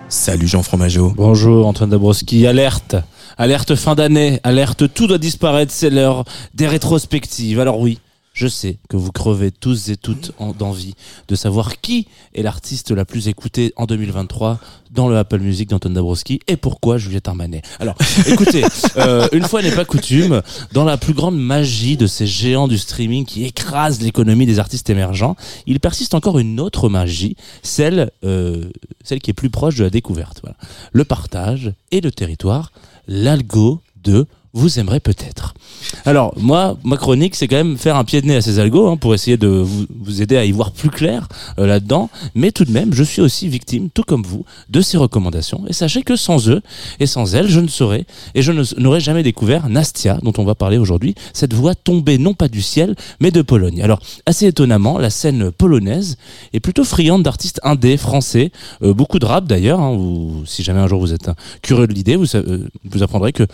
Salut 0.08 0.48
Jean 0.48 0.64
Fromageau. 0.64 1.12
Bonjour 1.18 1.68
Antoine 1.68 1.90
Dabrowski. 1.90 2.48
Alerte. 2.48 2.96
Alerte 3.38 3.76
fin 3.76 3.96
d'année. 3.96 4.40
Alerte 4.44 4.94
tout 4.94 5.08
doit 5.08 5.18
disparaître. 5.18 5.74
C'est 5.76 5.90
l'heure 5.90 6.24
des 6.54 6.68
rétrospectives. 6.68 7.60
Alors 7.60 7.82
oui. 7.82 8.00
Je 8.38 8.48
sais 8.48 8.78
que 8.88 8.98
vous 8.98 9.12
crevez 9.12 9.50
tous 9.50 9.90
et 9.90 9.98
toutes 9.98 10.32
en- 10.38 10.52
d'envie 10.52 10.94
de 11.28 11.34
savoir 11.34 11.82
qui 11.82 12.06
est 12.36 12.44
l'artiste 12.44 12.92
la 12.92 13.04
plus 13.04 13.28
écoutée 13.30 13.74
en 13.78 13.88
2023 13.88 14.60
dans 14.92 15.10
le 15.10 15.18
Apple 15.18 15.40
Music 15.40 15.68
d'Antoine 15.72 15.96
Dabrowski 15.96 16.40
et 16.48 16.56
pourquoi 16.56 17.00
Juliette 17.00 17.28
Armanet. 17.28 17.64
Alors, 17.80 17.96
écoutez, 18.28 18.64
euh, 18.98 19.28
une 19.32 19.42
fois 19.44 19.64
n'est 19.64 19.72
pas 19.72 19.86
coutume, 19.86 20.44
dans 20.72 20.84
la 20.86 20.98
plus 20.98 21.16
grande 21.16 21.36
magie 21.36 21.98
de 21.98 22.06
ces 22.06 22.28
géants 22.28 22.68
du 22.68 22.78
streaming 22.78 23.26
qui 23.26 23.44
écrasent 23.44 24.04
l'économie 24.04 24.46
des 24.46 24.60
artistes 24.60 24.92
émergents, 24.92 25.36
il 25.66 25.80
persiste 25.80 26.14
encore 26.14 26.38
une 26.38 26.60
autre 26.60 26.90
magie, 26.90 27.36
celle, 27.64 28.12
euh, 28.24 28.66
celle 29.04 29.20
qui 29.20 29.32
est 29.32 29.34
plus 29.34 29.50
proche 29.50 29.78
de 29.78 29.84
la 29.84 29.90
découverte. 29.90 30.42
Voilà. 30.44 30.58
Le 30.92 31.06
partage 31.06 31.74
et 31.90 32.02
le 32.02 32.12
territoire, 32.12 32.72
l'algo 33.08 33.82
de 34.04 34.28
vous 34.54 34.80
aimerez 34.80 35.00
peut-être. 35.00 35.54
Alors 36.06 36.34
moi, 36.38 36.78
ma 36.84 36.98
chronique, 36.98 37.36
c'est 37.36 37.48
quand 37.48 37.58
même 37.58 37.78
faire 37.78 37.96
un 37.96 38.04
pied 38.04 38.22
de 38.22 38.28
nez 38.28 38.36
à 38.36 38.42
ces 38.42 38.60
algos 38.60 38.88
hein, 38.88 38.98
pour 38.98 39.14
essayer 39.14 39.38
de 39.38 39.48
vous, 39.48 39.86
vous 40.00 40.22
aider 40.22 40.38
à 40.38 40.46
y 40.46 40.52
voir 40.52 40.72
plus 40.72 40.90
clair 40.90 41.28
euh, 41.60 41.68
là-dedans. 41.68 42.10
Mais 42.36 42.52
tout 42.52 42.66
de 42.66 42.72
même, 42.72 42.94
je 42.94 43.04
suis 43.04 43.22
aussi 43.22 43.48
victime, 43.48 43.90
tout 43.90 44.04
comme 44.04 44.24
vous, 44.24 44.46
de 44.70 44.82
ces 44.82 44.98
recommandations. 44.98 45.64
Et 45.68 45.74
sachez 45.74 46.04
que 46.04 46.16
sans 46.16 46.50
eux 46.50 46.62
et 47.00 47.06
sans 47.06 47.36
elles, 47.36 47.48
je 47.48 47.60
ne 47.60 47.68
saurais 47.68 48.06
et 48.36 48.42
je 48.42 48.52
n'aurais 48.80 49.00
jamais 49.00 49.24
découvert 49.24 49.70
Nastia, 49.70 50.20
dont 50.24 50.34
on 50.38 50.44
va 50.44 50.56
parler 50.56 50.78
aujourd'hui. 50.78 51.16
Cette 51.34 51.54
voix 51.54 51.76
tombée 51.76 52.18
non 52.18 52.34
pas 52.34 52.48
du 52.48 52.62
ciel, 52.62 52.96
mais 53.20 53.32
de 53.32 53.42
Pologne. 53.42 53.82
Alors 53.82 54.00
assez 54.26 54.48
étonnamment, 54.48 54.98
la 54.98 55.10
scène 55.10 55.52
polonaise 55.52 56.18
est 56.54 56.60
plutôt 56.60 56.84
friande 56.84 57.24
d'artistes 57.24 57.60
indés 57.64 57.98
français, 57.98 58.52
euh, 58.82 58.94
beaucoup 58.94 59.20
de 59.20 59.26
rap 59.26 59.46
d'ailleurs. 59.46 59.80
hein, 59.80 59.98
si 60.46 60.64
jamais 60.64 60.80
un 60.80 60.88
jour 60.88 61.00
vous 61.00 61.14
êtes 61.14 61.30
hein, 61.30 61.36
curieux 61.62 61.88
de 61.88 61.94
l'idée, 61.94 62.16
vous, 62.16 62.36
euh, 62.36 62.68
vous 62.86 63.04
apprendrez 63.04 63.34
que 63.34 63.46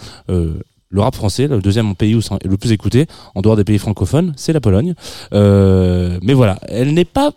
le 0.94 1.02
rap 1.02 1.16
français, 1.16 1.48
le 1.48 1.60
deuxième 1.60 1.96
pays 1.96 2.14
où 2.14 2.22
c'est 2.22 2.44
le 2.46 2.56
plus 2.56 2.72
écouté, 2.72 3.08
en 3.34 3.42
dehors 3.42 3.56
des 3.56 3.64
pays 3.64 3.80
francophones, 3.80 4.34
c'est 4.38 4.54
la 4.54 4.62
Pologne. 4.62 4.94
Euh, 5.34 6.20
mais 6.22 6.34
voilà, 6.34 6.60
elle 6.68 6.94
n'est 6.94 7.04
pas 7.04 7.32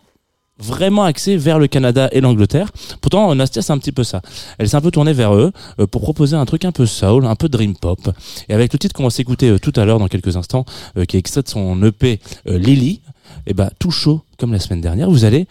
vraiment 0.58 1.04
axée 1.04 1.36
vers 1.36 1.58
le 1.58 1.66
Canada 1.66 2.08
et 2.12 2.20
l'Angleterre. 2.20 2.70
Pourtant, 3.00 3.34
Nastia, 3.34 3.62
c'est 3.62 3.72
un 3.72 3.78
petit 3.78 3.92
peu 3.92 4.04
ça. 4.04 4.20
Elle 4.58 4.68
s'est 4.68 4.76
un 4.76 4.80
peu 4.80 4.90
tournée 4.90 5.12
vers 5.12 5.34
eux 5.34 5.52
euh, 5.80 5.86
pour 5.86 6.02
proposer 6.02 6.36
un 6.36 6.44
truc 6.44 6.64
un 6.64 6.72
peu 6.72 6.86
soul, 6.86 7.26
un 7.26 7.34
peu 7.34 7.48
dream 7.48 7.76
pop. 7.76 8.10
Et 8.48 8.54
avec 8.54 8.72
le 8.72 8.78
titre 8.78 8.94
qu'on 8.94 9.04
va 9.04 9.10
s'écouter 9.10 9.50
euh, 9.50 9.58
tout 9.58 9.72
à 9.76 9.84
l'heure, 9.84 9.98
dans 9.98 10.08
quelques 10.08 10.36
instants, 10.36 10.64
euh, 10.96 11.04
qui 11.04 11.16
est 11.16 11.20
extrait 11.20 11.42
de 11.42 11.48
son 11.48 11.82
EP 11.82 12.20
Lily, 12.46 13.00
et 13.46 13.54
ben 13.54 13.70
tout 13.78 13.90
chaud 13.90 14.22
comme 14.38 14.52
la 14.52 14.60
semaine 14.60 14.80
dernière, 14.80 15.10
vous 15.10 15.24
allez 15.24 15.46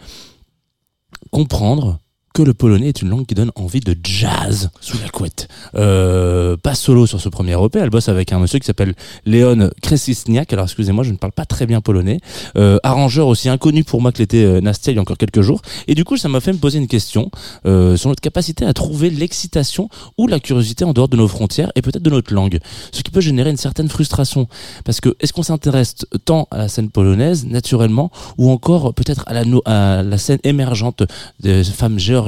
comprendre 1.30 1.98
que 2.36 2.42
le 2.42 2.52
polonais 2.52 2.88
est 2.88 3.00
une 3.00 3.08
langue 3.08 3.24
qui 3.24 3.34
donne 3.34 3.50
envie 3.54 3.80
de 3.80 3.96
jazz 4.04 4.68
sous 4.82 4.98
la 5.02 5.08
couette. 5.08 5.48
Euh, 5.74 6.58
pas 6.58 6.74
solo 6.74 7.06
sur 7.06 7.18
ce 7.18 7.30
premier 7.30 7.52
EP, 7.52 7.78
elle 7.78 7.88
bosse 7.88 8.10
avec 8.10 8.30
un 8.30 8.38
monsieur 8.38 8.58
qui 8.58 8.66
s'appelle 8.66 8.94
Leon 9.24 9.70
Kresisniak. 9.80 10.52
Alors 10.52 10.66
excusez-moi, 10.66 11.02
je 11.02 11.12
ne 11.12 11.16
parle 11.16 11.32
pas 11.32 11.46
très 11.46 11.64
bien 11.64 11.80
polonais. 11.80 12.20
Euh, 12.58 12.76
arrangeur 12.82 13.26
aussi 13.26 13.48
inconnu 13.48 13.84
pour 13.84 14.02
moi 14.02 14.12
que 14.12 14.18
l'était 14.18 14.44
euh, 14.44 14.60
Nastia 14.60 14.92
il 14.92 14.96
y 14.96 14.98
a 14.98 15.00
encore 15.00 15.16
quelques 15.16 15.40
jours. 15.40 15.62
Et 15.88 15.94
du 15.94 16.04
coup, 16.04 16.18
ça 16.18 16.28
m'a 16.28 16.40
fait 16.40 16.52
me 16.52 16.58
poser 16.58 16.76
une 16.76 16.88
question 16.88 17.30
euh, 17.64 17.96
sur 17.96 18.10
notre 18.10 18.20
capacité 18.20 18.66
à 18.66 18.74
trouver 18.74 19.08
l'excitation 19.08 19.88
ou 20.18 20.26
la 20.26 20.38
curiosité 20.38 20.84
en 20.84 20.92
dehors 20.92 21.08
de 21.08 21.16
nos 21.16 21.28
frontières 21.28 21.72
et 21.74 21.80
peut-être 21.80 22.02
de 22.02 22.10
notre 22.10 22.34
langue. 22.34 22.58
Ce 22.92 23.02
qui 23.02 23.10
peut 23.10 23.22
générer 23.22 23.48
une 23.48 23.56
certaine 23.56 23.88
frustration. 23.88 24.46
Parce 24.84 25.00
que 25.00 25.16
est-ce 25.20 25.32
qu'on 25.32 25.42
s'intéresse 25.42 25.94
tant 26.26 26.48
à 26.50 26.58
la 26.58 26.68
scène 26.68 26.90
polonaise 26.90 27.46
naturellement 27.46 28.10
ou 28.36 28.50
encore 28.50 28.92
peut-être 28.92 29.24
à 29.26 29.32
la, 29.32 29.44
à 29.64 30.02
la 30.02 30.18
scène 30.18 30.40
émergente 30.44 31.02
des 31.40 31.64
femmes 31.64 31.98
géorgiennes 31.98 32.25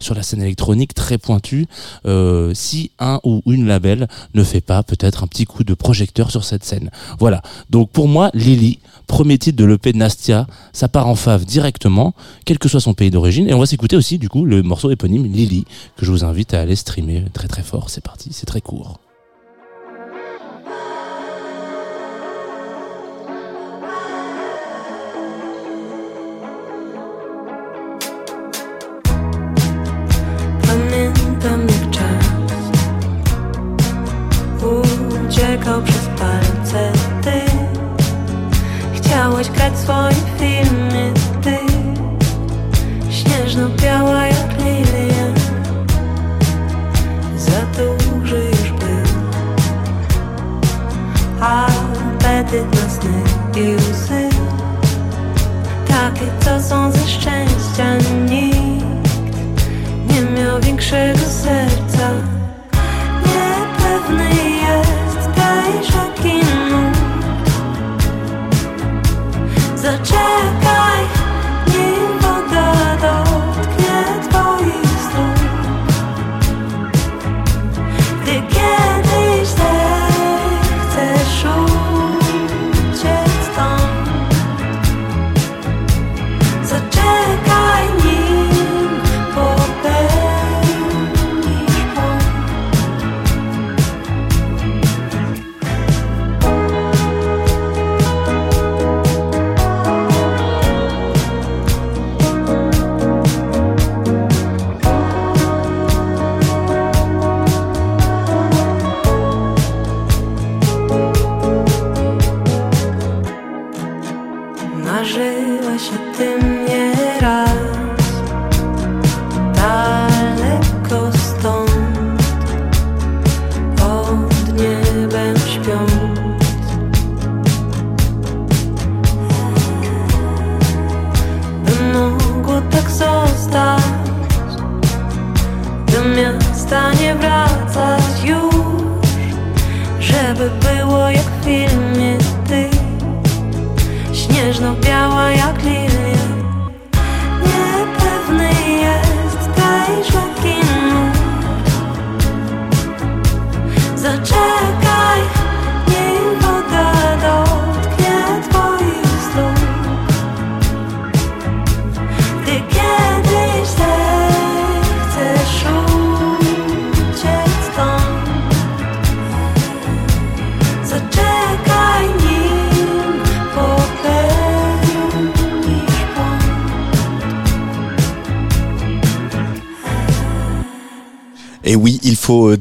sur 0.00 0.14
la 0.14 0.22
scène 0.22 0.42
électronique 0.42 0.94
très 0.94 1.18
pointue 1.18 1.66
euh, 2.06 2.52
si 2.54 2.90
un 2.98 3.20
ou 3.24 3.42
une 3.46 3.66
label 3.66 4.08
ne 4.34 4.42
fait 4.42 4.60
pas 4.60 4.82
peut-être 4.82 5.24
un 5.24 5.26
petit 5.26 5.44
coup 5.44 5.64
de 5.64 5.74
projecteur 5.74 6.30
sur 6.30 6.44
cette 6.44 6.64
scène. 6.64 6.90
Voilà. 7.18 7.42
Donc 7.70 7.90
pour 7.90 8.08
moi, 8.08 8.30
Lily, 8.34 8.78
premier 9.06 9.38
titre 9.38 9.58
de 9.58 9.64
l'EP 9.64 9.92
de 9.92 9.98
Nastia, 9.98 10.46
ça 10.72 10.88
part 10.88 11.06
en 11.06 11.14
fave 11.14 11.44
directement, 11.44 12.14
quel 12.44 12.58
que 12.58 12.68
soit 12.68 12.80
son 12.80 12.94
pays 12.94 13.10
d'origine. 13.10 13.48
Et 13.48 13.54
on 13.54 13.58
va 13.58 13.66
s'écouter 13.66 13.96
aussi 13.96 14.18
du 14.18 14.28
coup 14.28 14.44
le 14.44 14.62
morceau 14.62 14.90
éponyme 14.90 15.24
Lily, 15.24 15.64
que 15.96 16.04
je 16.04 16.10
vous 16.10 16.24
invite 16.24 16.54
à 16.54 16.60
aller 16.60 16.76
streamer 16.76 17.24
très 17.32 17.48
très 17.48 17.62
fort. 17.62 17.90
C'est 17.90 18.04
parti, 18.04 18.30
c'est 18.32 18.46
très 18.46 18.60
court. 18.60 18.98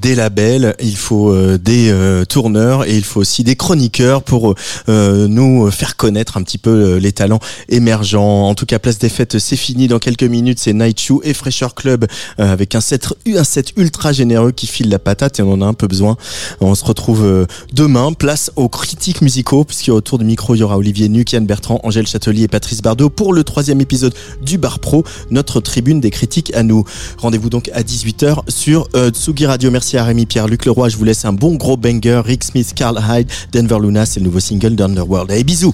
des 0.05 0.13
labels, 0.13 0.75
il 0.79 0.95
faut 0.95 1.31
euh, 1.31 1.57
des 1.57 1.89
euh, 1.89 2.25
tourneurs 2.25 2.87
et 2.87 2.95
il 2.95 3.03
faut 3.03 3.21
aussi 3.21 3.43
des 3.43 3.55
chroniqueurs 3.55 4.21
pour 4.21 4.53
euh, 4.87 5.27
nous 5.27 5.71
faire 5.71 5.95
connaître 5.95 6.37
un 6.37 6.43
petit 6.43 6.59
peu 6.59 6.97
les 6.97 7.11
talents 7.11 7.39
émergents. 7.69 8.47
En 8.47 8.53
tout 8.53 8.67
cas, 8.67 8.77
place 8.77 8.99
des 8.99 9.09
fêtes, 9.09 9.39
c'est 9.39 9.55
fini. 9.55 9.87
Dans 9.87 9.97
quelques 9.97 10.21
minutes, 10.21 10.59
c'est 10.59 10.73
Night 10.73 10.99
Shoe 10.99 11.21
et 11.23 11.33
Fresher 11.33 11.69
Club 11.75 12.05
avec 12.37 12.75
un 12.75 12.81
set, 12.81 13.07
un 13.25 13.43
set 13.43 13.73
ultra 13.77 14.13
généreux 14.13 14.51
qui 14.51 14.67
file 14.67 14.89
la 14.89 14.99
patate 14.99 15.39
et 15.39 15.41
on 15.41 15.53
en 15.53 15.61
a 15.63 15.65
un 15.65 15.73
peu 15.73 15.87
besoin. 15.87 16.17
On 16.61 16.75
se 16.75 16.85
retrouve 16.85 17.47
demain. 17.73 18.13
Place 18.13 18.51
aux 18.57 18.69
critiques 18.69 19.21
musicaux 19.21 19.63
puisqu'il 19.63 19.91
autour 19.91 20.19
du 20.19 20.25
micro, 20.25 20.53
il 20.53 20.59
y 20.59 20.63
aura 20.63 20.77
Olivier 20.77 21.09
Nuc, 21.09 21.31
Yann 21.31 21.47
Bertrand, 21.47 21.79
Angèle 21.81 22.05
Châtelier 22.05 22.43
et 22.43 22.47
Patrice 22.47 22.83
Bardot 22.83 23.09
pour 23.09 23.33
le 23.33 23.43
troisième 23.43 23.81
épisode 23.81 24.13
du 24.43 24.59
Bar 24.59 24.77
Pro, 24.77 25.03
notre 25.31 25.61
tribune 25.61 25.99
des 25.99 26.11
critiques 26.11 26.53
à 26.53 26.61
nous. 26.61 26.83
Rendez-vous 27.17 27.49
donc 27.49 27.71
à 27.73 27.81
18h 27.81 28.41
sur 28.49 28.87
Tsugi 29.11 29.47
Radio. 29.47 29.71
Merci 29.71 29.94
à 29.97 30.03
Rémi 30.03 30.25
Pierre, 30.25 30.47
Luc 30.47 30.65
Leroy. 30.65 30.89
Je 30.89 30.97
vous 30.97 31.05
laisse 31.05 31.23
un 31.23 31.31
bon 31.31 31.55
gros 31.55 31.77
banger. 31.77 32.21
Rick 32.25 32.43
Smith, 32.43 32.73
Carl 32.75 32.99
Hyde, 32.99 33.29
Denver 33.53 33.77
Luna, 33.81 34.05
c'est 34.05 34.19
le 34.19 34.25
nouveau 34.25 34.39
single 34.39 34.75
d'Underworld. 34.75 35.31
Allez, 35.31 35.43
bisous! 35.43 35.73